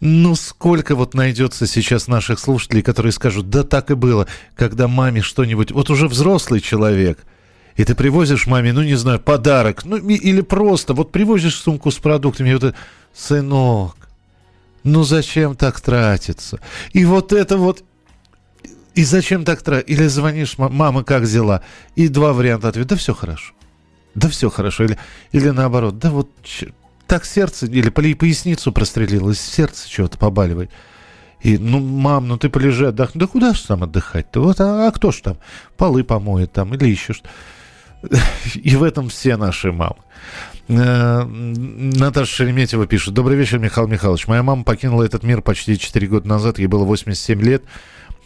Ну, 0.00 0.34
сколько 0.34 0.94
вот 0.96 1.14
найдется 1.14 1.66
сейчас 1.66 2.08
наших 2.08 2.38
слушателей, 2.38 2.82
которые 2.82 3.12
скажут, 3.12 3.50
да 3.50 3.62
так 3.62 3.90
и 3.90 3.94
было, 3.94 4.26
когда 4.54 4.88
маме 4.88 5.22
что-нибудь... 5.22 5.70
Вот 5.70 5.90
уже 5.90 6.06
взрослый 6.08 6.60
человек, 6.60 7.20
и 7.76 7.84
ты 7.84 7.94
привозишь 7.94 8.46
маме, 8.46 8.72
ну, 8.72 8.82
не 8.82 8.94
знаю, 8.94 9.20
подарок, 9.20 9.84
ну, 9.84 9.96
или 9.96 10.40
просто 10.40 10.94
вот 10.94 11.12
привозишь 11.12 11.56
сумку 11.56 11.90
с 11.90 11.98
продуктами, 11.98 12.50
и 12.50 12.54
вот 12.54 12.74
сынок, 13.14 13.96
ну, 14.82 15.02
зачем 15.02 15.56
так 15.56 15.80
тратиться? 15.80 16.60
И 16.92 17.04
вот 17.04 17.32
это 17.32 17.58
вот... 17.58 17.84
И 18.94 19.04
зачем 19.04 19.44
так 19.44 19.60
тратить? 19.60 19.90
Или 19.90 20.06
звонишь, 20.06 20.56
«Ма- 20.56 20.70
мама, 20.70 21.04
как 21.04 21.26
дела? 21.26 21.60
И 21.96 22.08
два 22.08 22.32
варианта 22.32 22.68
ответа. 22.68 22.90
Да 22.90 22.96
все 22.96 23.12
хорошо. 23.12 23.52
Да 24.14 24.28
все 24.30 24.48
хорошо. 24.48 24.84
Или, 24.84 24.96
или 25.32 25.50
наоборот, 25.50 25.98
да 25.98 26.10
вот 26.10 26.30
так 27.06 27.26
сердце, 27.26 27.66
или 27.66 27.90
по- 27.90 28.00
поясницу 28.16 28.72
прострелилось, 28.72 29.38
сердце 29.38 29.86
чего-то 29.86 30.16
побаливает. 30.16 30.70
И, 31.42 31.58
ну, 31.58 31.80
мам, 31.80 32.26
ну 32.26 32.38
ты 32.38 32.48
полежи, 32.48 32.88
отдохни. 32.88 33.18
Да 33.20 33.26
куда 33.26 33.52
же 33.52 33.66
там 33.66 33.82
отдыхать-то? 33.82 34.40
Вот, 34.40 34.60
а, 34.60 34.88
а 34.88 34.90
кто 34.92 35.12
ж 35.12 35.20
там? 35.20 35.36
Полы 35.76 36.02
помоет 36.04 36.52
там 36.52 36.72
или 36.74 36.88
еще 36.88 37.12
что 37.12 37.28
И 38.54 38.76
в 38.76 38.82
этом 38.82 39.08
все 39.08 39.36
наши 39.36 39.72
мамы. 39.72 39.96
Э, 40.68 41.24
Наташа 41.24 42.32
Шереметьева 42.32 42.86
пишет. 42.86 43.14
Добрый 43.14 43.36
вечер, 43.36 43.58
Михаил 43.58 43.86
Михайлович. 43.86 44.26
Моя 44.26 44.42
мама 44.42 44.64
покинула 44.64 45.04
этот 45.04 45.22
мир 45.22 45.42
почти 45.42 45.78
4 45.78 46.06
года 46.06 46.28
назад. 46.28 46.58
Ей 46.58 46.66
было 46.66 46.84
87 46.84 47.40
лет. 47.40 47.62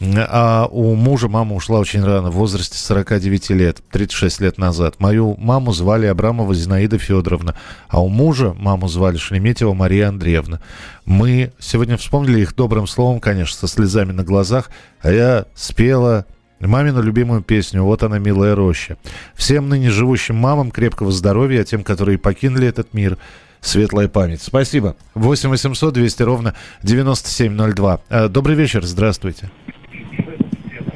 А 0.02 0.66
у 0.70 0.94
мужа 0.94 1.28
мама 1.28 1.54
ушла 1.54 1.78
очень 1.78 2.02
рано, 2.02 2.30
в 2.30 2.34
возрасте 2.34 2.78
49 2.78 3.50
лет, 3.50 3.82
36 3.90 4.40
лет 4.40 4.56
назад. 4.56 4.94
Мою 4.98 5.36
маму 5.36 5.72
звали 5.72 6.06
Абрамова 6.06 6.54
Зинаида 6.54 6.96
Федоровна, 6.96 7.54
а 7.88 8.00
у 8.00 8.08
мужа 8.08 8.54
маму 8.58 8.88
звали 8.88 9.18
Шереметьева 9.18 9.74
Мария 9.74 10.08
Андреевна. 10.08 10.62
Мы 11.04 11.52
сегодня 11.58 11.98
вспомнили 11.98 12.40
их 12.40 12.56
добрым 12.56 12.86
словом, 12.86 13.20
конечно, 13.20 13.54
со 13.58 13.66
слезами 13.66 14.12
на 14.12 14.24
глазах, 14.24 14.70
а 15.02 15.12
я 15.12 15.44
спела 15.54 16.24
мамину 16.68 17.02
любимую 17.02 17.42
песню 17.42 17.82
«Вот 17.82 18.02
она, 18.02 18.18
милая 18.18 18.54
роща». 18.54 18.96
Всем 19.34 19.68
ныне 19.68 19.90
живущим 19.90 20.36
мамам 20.36 20.70
крепкого 20.70 21.10
здоровья, 21.12 21.62
а 21.62 21.64
тем, 21.64 21.82
которые 21.82 22.18
покинули 22.18 22.66
этот 22.68 22.92
мир, 22.94 23.16
светлая 23.60 24.08
память. 24.08 24.42
Спасибо. 24.42 24.96
8 25.14 25.48
800 25.50 25.94
200 25.94 26.22
ровно 26.22 26.54
9702. 26.82 28.00
Э, 28.08 28.28
Добрый 28.28 28.56
вечер, 28.56 28.84
здравствуйте. 28.84 29.50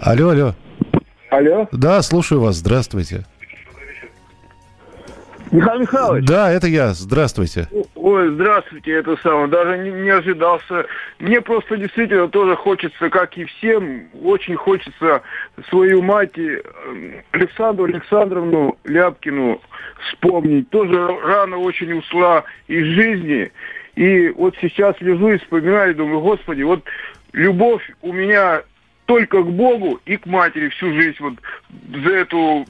Алло, 0.00 0.30
алло. 0.30 0.54
Алло, 1.30 1.68
Да, 1.72 2.00
слушаю 2.02 2.40
вас, 2.40 2.56
здравствуйте. 2.56 3.24
Михаил 5.50 5.80
Михайлович. 5.80 6.26
Да, 6.26 6.50
это 6.50 6.66
я, 6.68 6.94
здравствуйте. 6.94 7.68
Ой, 8.06 8.28
здравствуйте, 8.34 8.92
это 8.92 9.16
самое, 9.22 9.46
даже 9.46 9.78
не, 9.78 9.90
не 9.90 10.10
ожидался. 10.10 10.84
Мне 11.20 11.40
просто 11.40 11.78
действительно 11.78 12.28
тоже 12.28 12.54
хочется, 12.54 13.08
как 13.08 13.38
и 13.38 13.46
всем, 13.46 14.10
очень 14.22 14.56
хочется 14.56 15.22
свою 15.70 16.02
мать 16.02 16.36
э, 16.36 16.60
Александру 17.30 17.86
Александровну 17.86 18.76
Ляпкину 18.84 19.58
вспомнить. 20.00 20.68
Тоже 20.68 21.16
рано 21.22 21.56
очень 21.56 21.94
ушла 21.94 22.44
из 22.68 22.84
жизни. 22.84 23.50
И 23.94 24.28
вот 24.28 24.54
сейчас 24.60 25.00
лежу 25.00 25.30
и 25.30 25.38
вспоминаю, 25.38 25.94
думаю, 25.94 26.20
господи, 26.20 26.60
вот 26.60 26.84
любовь 27.32 27.90
у 28.02 28.12
меня 28.12 28.64
только 29.06 29.42
к 29.42 29.50
Богу 29.50 29.98
и 30.04 30.18
к 30.18 30.26
матери 30.26 30.68
всю 30.68 30.92
жизнь 30.92 31.16
вот 31.20 31.36
за 32.04 32.12
эту, 32.16 32.66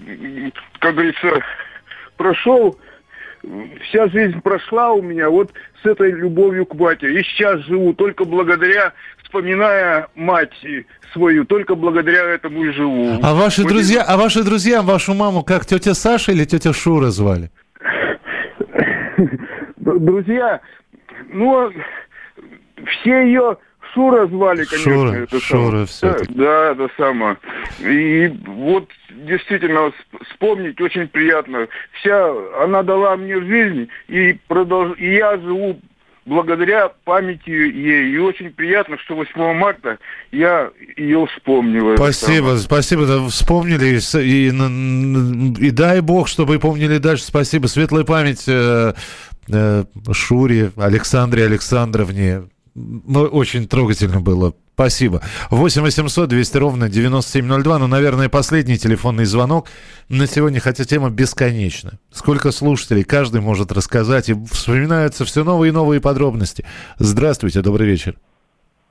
как 0.79 0.95
говорится, 0.95 1.43
прошел 2.17 2.79
вся 3.89 4.09
жизнь 4.09 4.41
прошла 4.41 4.93
у 4.93 5.03
меня 5.03 5.29
вот 5.31 5.53
с 5.83 5.87
этой 5.87 6.11
любовью 6.13 6.67
к 6.67 6.75
матери. 6.75 7.21
И 7.21 7.25
сейчас 7.25 7.61
живу 7.63 7.93
только 7.95 8.25
благодаря, 8.25 8.93
вспоминая 9.23 10.09
мать 10.15 10.53
свою, 11.13 11.45
только 11.45 11.75
благодаря 11.75 12.25
этому 12.25 12.65
и 12.65 12.73
живу. 12.73 13.19
А 13.23 13.35
ваши 13.35 13.63
Вот 13.63 13.69
друзья, 13.69 14.03
а 14.03 14.17
ваши 14.17 14.43
друзья 14.43 14.83
вашу 14.83 15.15
маму 15.15 15.43
как 15.43 15.67
тетя 15.67 15.95
Саша 15.95 16.33
или 16.33 16.45
тетя 16.45 16.73
Шура 16.73 17.11
звали? 17.11 17.51
Друзья, 19.77 20.61
ну, 21.29 21.71
все 22.85 23.27
ее 23.27 23.59
Шура 23.93 24.27
звали, 24.27 24.65
конечно. 24.65 24.93
Шура, 24.93 25.13
это 25.13 25.41
Шура. 25.41 25.87
Да, 26.03 26.17
да, 26.31 26.73
это 26.73 26.89
самое. 26.97 27.37
И 27.81 28.29
вот 28.47 28.89
действительно 29.25 29.89
сп- 29.89 30.25
вспомнить 30.31 30.81
очень 30.81 31.09
приятно. 31.09 31.69
Вся 32.01 32.33
она 32.63 32.83
дала 32.83 33.17
мне 33.17 33.41
жизнь, 33.41 33.89
и, 34.09 34.39
продолж... 34.49 34.99
и 34.99 35.15
я 35.15 35.37
живу 35.39 35.81
благодаря 36.27 36.91
памяти 37.05 37.51
ей. 37.51 38.15
И 38.15 38.19
очень 38.19 38.51
приятно, 38.51 38.99
что 38.99 39.15
8 39.15 39.55
марта 39.55 39.99
я 40.33 40.71
ее 40.97 41.27
вспомнил. 41.27 41.91
это 41.91 42.03
Спасибо, 42.03 42.47
самое. 42.47 42.59
спасибо, 42.59 43.07
да, 43.07 43.29
вспомнили 43.29 43.99
и, 43.99 44.19
и, 44.21 45.67
и 45.67 45.71
дай 45.71 46.01
бог, 46.01 46.29
чтобы 46.29 46.59
помнили 46.59 46.99
дальше. 46.99 47.25
Спасибо, 47.25 47.67
светлая 47.67 48.05
память 48.05 48.45
э, 48.47 48.95
э, 49.49 49.85
Шуре, 50.13 50.73
Александре 50.77 51.45
Александровне. 51.45 52.45
Ну, 52.75 53.23
очень 53.23 53.69
трогательно 53.69 54.21
было. 54.21 54.55
Спасибо. 54.75 55.23
8 55.51 55.83
800 55.83 56.29
200 56.29 56.57
ровно 56.57 56.89
9702. 56.89 57.79
Ну, 57.79 57.87
наверное, 57.87 58.29
последний 58.29 58.77
телефонный 58.77 59.25
звонок 59.25 59.69
на 60.09 60.27
сегодня, 60.27 60.59
хотя 60.59 60.85
тема 60.85 61.11
бесконечна. 61.11 62.01
Сколько 62.13 62.51
слушателей, 62.51 63.05
каждый 63.05 63.41
может 63.41 63.71
рассказать, 63.71 64.29
и 64.29 64.35
вспоминаются 64.51 65.25
все 65.25 65.45
новые 65.45 65.71
и 65.71 65.73
новые 65.73 66.01
подробности. 66.01 66.65
Здравствуйте, 66.99 67.63
добрый 67.63 67.87
вечер. 67.87 68.17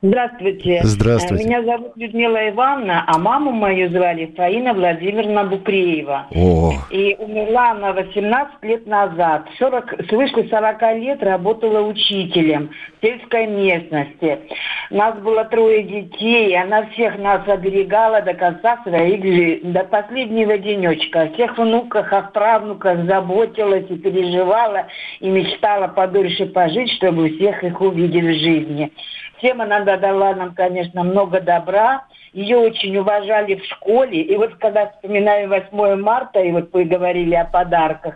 Здравствуйте. 0.05 0.81
Здравствуйте. 0.83 1.45
Э, 1.45 1.47
Меня 1.47 1.63
зовут 1.63 1.93
Людмила 1.95 2.49
Ивановна, 2.49 3.05
а 3.07 3.17
маму 3.17 3.51
мою 3.51 3.89
звали 3.89 4.33
Фаина 4.35 4.73
Владимировна 4.73 5.45
Букреева. 5.45 6.27
О, 6.35 6.73
И 6.91 7.15
умерла 7.17 7.71
она 7.71 7.93
18 7.93 8.63
лет 8.63 8.85
назад. 8.85 9.47
40, 9.57 10.09
свыше 10.09 10.49
40 10.49 10.81
лет 10.97 11.23
работала 11.23 11.87
учителем 11.87 12.69
в 12.99 13.05
сельской 13.05 13.47
местности. 13.47 14.39
Нас 14.89 15.17
было 15.19 15.45
трое 15.45 15.83
детей, 15.83 16.49
и 16.49 16.55
она 16.55 16.85
всех 16.87 17.17
нас 17.17 17.47
оберегала 17.47 18.21
до 18.21 18.33
конца 18.33 18.79
своих 18.83 19.23
жизней, 19.23 19.71
до 19.71 19.85
последнего 19.85 20.57
денечка. 20.57 21.21
О 21.21 21.29
всех 21.29 21.57
внуках, 21.57 22.11
о 22.11 22.23
правнуках 22.23 23.05
заботилась 23.05 23.85
и 23.89 23.95
переживала, 23.95 24.85
и 25.21 25.29
мечтала 25.29 25.87
подольше 25.87 26.45
пожить, 26.47 26.91
чтобы 26.91 27.29
всех 27.29 27.63
их 27.63 27.79
увидеть 27.79 28.25
в 28.25 28.39
жизни. 28.39 28.91
Всем 29.43 29.61
она 29.61 29.81
дала 29.81 30.33
нам, 30.35 30.55
конечно, 30.55 31.03
много 31.03 31.41
добра. 31.41 32.05
Ее 32.31 32.57
очень 32.57 32.95
уважали 32.97 33.55
в 33.55 33.65
школе. 33.65 34.21
И 34.21 34.35
вот 34.37 34.55
когда 34.55 34.89
вспоминаю 34.89 35.49
8 35.49 36.01
марта, 36.01 36.39
и 36.39 36.51
вот 36.51 36.69
вы 36.71 36.85
говорили 36.85 37.35
о 37.35 37.43
подарках, 37.43 38.15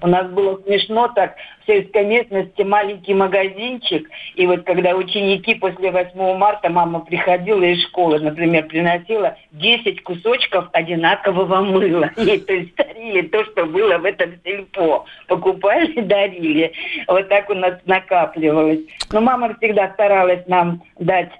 у 0.00 0.06
нас 0.06 0.28
было 0.28 0.60
смешно 0.62 1.08
так, 1.08 1.34
в 1.62 1.66
сельской 1.66 2.04
местности 2.04 2.62
маленький 2.62 3.12
магазинчик. 3.12 4.08
И 4.36 4.46
вот 4.46 4.62
когда 4.62 4.94
ученики 4.94 5.54
после 5.56 5.90
8 5.90 6.36
марта, 6.36 6.70
мама 6.70 7.00
приходила 7.00 7.62
из 7.64 7.82
школы, 7.88 8.20
например, 8.20 8.66
приносила 8.68 9.36
10 9.52 10.02
кусочков 10.04 10.68
одинакового 10.72 11.60
мыла. 11.60 12.10
Ей 12.16 12.38
то 12.38 12.54
есть 12.54 12.74
дарили 12.76 13.22
то, 13.22 13.44
что 13.46 13.66
было 13.66 13.98
в 13.98 14.04
этом 14.04 14.30
сельпо. 14.44 15.04
Покупали, 15.26 16.00
дарили. 16.02 16.72
Вот 17.08 17.28
так 17.28 17.50
у 17.50 17.54
нас 17.54 17.74
накапливалось. 17.84 18.80
Но 19.10 19.20
мама 19.20 19.54
всегда 19.56 19.90
старалась 19.94 20.46
нам 20.46 20.67
дать 20.98 21.30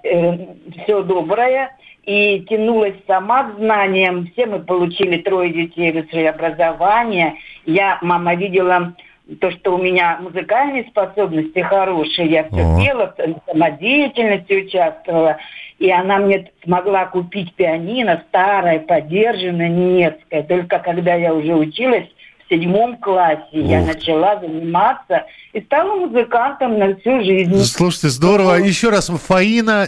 все 0.83 1.03
доброе 1.03 1.71
и 2.03 2.45
тянулась 2.49 2.95
сама 3.07 3.43
к 3.43 3.57
знаниям. 3.57 4.27
Все 4.33 4.45
мы 4.45 4.59
получили 4.59 5.17
трое 5.21 5.51
детей 5.51 5.91
высшее 5.91 6.31
образование. 6.31 7.35
Я, 7.65 7.99
мама, 8.01 8.35
видела 8.35 8.93
то, 9.41 9.51
что 9.51 9.75
у 9.75 9.77
меня 9.77 10.17
музыкальные 10.21 10.85
способности 10.85 11.59
хорошие, 11.59 12.29
я 12.29 12.43
все 12.45 12.61
Ага. 12.61 12.83
пела, 12.83 13.15
в 13.17 13.51
самодеятельности 13.51 14.53
участвовала, 14.65 15.37
и 15.77 15.91
она 15.91 16.17
мне 16.17 16.51
смогла 16.63 17.05
купить 17.05 17.53
пианино 17.53 18.23
старое, 18.29 18.79
подержанное, 18.79 19.69
немецкое. 19.69 20.43
Только 20.43 20.79
когда 20.79 21.13
я 21.13 21.33
уже 21.33 21.53
училась 21.55 22.07
седьмом 22.49 22.97
классе, 22.97 23.43
я 23.53 23.81
Ух. 23.81 23.87
начала 23.87 24.39
заниматься 24.39 25.25
и 25.53 25.61
стала 25.61 25.95
музыкантом 25.95 26.77
на 26.77 26.95
всю 26.95 27.23
жизнь. 27.23 27.55
слушайте, 27.63 28.09
здорово. 28.09 28.55
Еще 28.55 28.89
раз, 28.89 29.09
Фаина, 29.09 29.87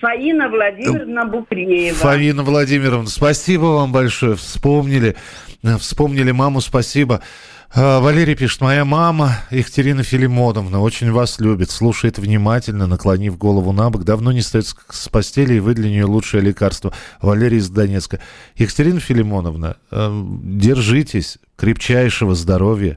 Фаина 0.00 0.48
Владимировна 0.48 1.24
Букреева. 1.24 1.96
Фаина 1.96 2.42
Владимировна, 2.42 3.08
спасибо 3.08 3.64
вам 3.64 3.92
большое. 3.92 4.36
Вспомнили, 4.36 5.16
э, 5.62 5.76
вспомнили 5.78 6.30
маму, 6.30 6.60
спасибо. 6.60 7.22
А, 7.70 8.00
Валерий 8.00 8.34
пишет, 8.34 8.62
моя 8.62 8.84
мама 8.84 9.40
Екатерина 9.50 10.02
Филимоновна 10.02 10.80
очень 10.80 11.12
вас 11.12 11.38
любит, 11.38 11.70
слушает 11.70 12.18
внимательно, 12.18 12.86
наклонив 12.86 13.36
голову 13.36 13.72
на 13.72 13.90
бок, 13.90 14.04
давно 14.04 14.32
не 14.32 14.40
встает 14.40 14.66
с- 14.90 15.08
постели, 15.08 15.54
и 15.54 15.60
вы 15.60 15.74
для 15.74 15.90
нее 15.90 16.06
лучшее 16.06 16.40
лекарство. 16.42 16.94
Валерий 17.20 17.58
из 17.58 17.68
Донецка. 17.68 18.20
Екатерина 18.56 19.00
Филимоновна, 19.00 19.76
э, 19.90 20.22
держитесь, 20.42 21.38
крепчайшего 21.56 22.34
здоровья. 22.34 22.96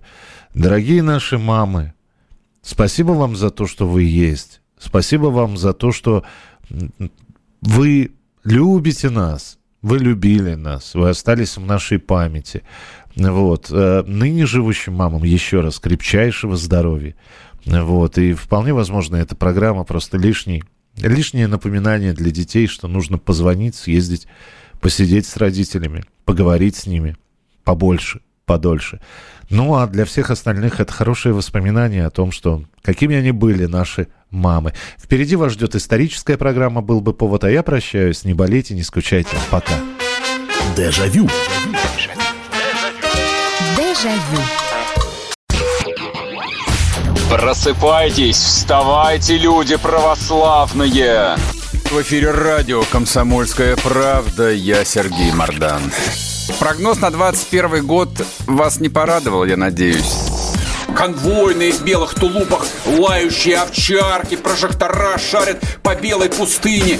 Дорогие 0.53 1.03
наши 1.03 1.37
мамы, 1.37 1.93
спасибо 2.61 3.11
вам 3.11 3.35
за 3.35 3.49
то, 3.49 3.67
что 3.67 3.85
вы 3.87 4.03
есть. 4.03 4.61
Спасибо 4.79 5.25
вам 5.27 5.57
за 5.57 5.73
то, 5.73 5.91
что 5.91 6.23
вы 7.61 8.11
любите 8.43 9.09
нас, 9.09 9.57
вы 9.81 9.99
любили 9.99 10.55
нас, 10.55 10.95
вы 10.95 11.09
остались 11.09 11.57
в 11.57 11.65
нашей 11.65 11.99
памяти. 11.99 12.63
Вот. 13.15 13.67
э, 13.71 14.03
Ныне 14.05 14.45
живущим 14.45 14.93
мамам 14.93 15.23
еще 15.23 15.61
раз 15.61 15.79
крепчайшего 15.79 16.55
здоровья. 16.57 17.15
Вот. 17.65 18.17
И 18.17 18.33
вполне 18.33 18.73
возможно, 18.73 19.17
эта 19.17 19.35
программа 19.35 19.83
просто 19.83 20.17
лишний, 20.17 20.63
лишнее 20.97 21.47
напоминание 21.47 22.13
для 22.13 22.31
детей, 22.31 22.67
что 22.67 22.87
нужно 22.87 23.17
позвонить, 23.17 23.75
съездить, 23.75 24.27
посидеть 24.79 25.25
с 25.25 25.37
родителями, 25.37 26.03
поговорить 26.25 26.75
с 26.75 26.87
ними 26.87 27.17
побольше, 27.63 28.21
подольше. 28.45 28.99
Ну 29.49 29.75
а 29.75 29.87
для 29.87 30.05
всех 30.05 30.31
остальных 30.31 30.79
это 30.79 30.91
хорошее 30.93 31.35
воспоминание 31.35 32.05
о 32.05 32.09
том, 32.09 32.31
что 32.31 32.63
какими 32.81 33.15
они 33.17 33.31
были, 33.31 33.65
наши 33.65 34.07
мамы. 34.29 34.73
Впереди 34.97 35.35
вас 35.35 35.53
ждет 35.53 35.75
историческая 35.75 36.37
программа 36.37 36.81
«Был 36.81 37.01
бы 37.01 37.13
повод», 37.13 37.43
а 37.43 37.51
я 37.51 37.61
прощаюсь. 37.63 38.23
Не 38.23 38.33
болейте, 38.33 38.73
не 38.73 38.83
скучайте. 38.83 39.35
Пока. 39.49 39.73
Дежавю. 40.75 41.27
Дежавю. 41.27 41.70
Просыпайтесь, 47.29 48.35
вставайте, 48.35 49.37
люди 49.37 49.75
православные! 49.75 51.37
В 51.91 52.01
эфире 52.01 52.31
радио 52.31 52.81
«Комсомольская 52.91 53.75
правда». 53.75 54.49
Я 54.49 54.85
Сергей 54.85 55.31
Мордан. 55.31 55.83
Прогноз 56.59 56.99
на 56.99 57.11
21 57.11 57.85
год 57.85 58.09
вас 58.47 58.79
не 58.79 58.89
порадовал, 58.89 59.45
я 59.45 59.55
надеюсь. 59.55 60.15
Конвойные 60.95 61.71
в 61.71 61.83
белых 61.83 62.15
тулупах, 62.15 62.65
лающие 62.87 63.57
овчарки, 63.57 64.35
прожектора 64.35 65.19
шарят 65.19 65.63
по 65.83 65.93
белой 65.93 66.29
пустыне. 66.29 66.97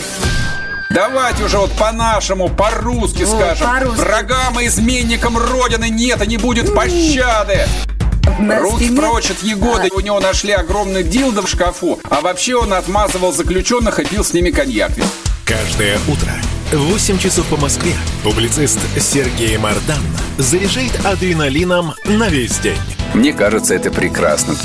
Давайте 0.93 1.43
уже 1.43 1.58
вот 1.58 1.71
по-нашему, 1.73 2.49
по-русски 2.49 3.25
скажем. 3.25 3.67
Врагам 3.95 4.60
и 4.60 4.67
изменникам 4.67 5.38
Родины 5.38 5.89
нет 5.89 6.21
и 6.21 6.27
не 6.27 6.38
будет 6.38 6.73
пощады. 6.73 7.65
Руки 8.39 8.89
прочь 8.95 9.32
от 9.32 9.41
Егоды. 9.43 9.89
У 9.93 9.99
него 10.01 10.20
нашли 10.20 10.51
огромный 10.51 11.03
дилдо 11.03 11.41
в 11.41 11.49
шкафу. 11.49 11.99
А 12.09 12.22
вообще 12.22 12.55
он 12.55 12.74
отмазывал 12.74 13.32
заключенных 13.32 13.99
и 13.99 14.05
пил 14.05 14.24
с 14.24 14.34
ними 14.34 14.51
коньяк. 14.51 14.91
Каждое 15.45 15.97
утро 16.07 16.32
в 16.72 16.91
8 16.91 17.20
часов 17.20 17.45
по 17.47 17.57
Москве 17.57 17.93
публицист 18.24 18.80
Сергей 18.97 19.57
Мардан 19.57 20.01
заряжает 20.38 21.05
адреналином 21.05 21.93
на 22.05 22.30
весь 22.30 22.57
день. 22.59 22.80
Мне 23.13 23.34
кажется, 23.34 23.76
это 23.76 23.91
прекрасно. 23.91 24.55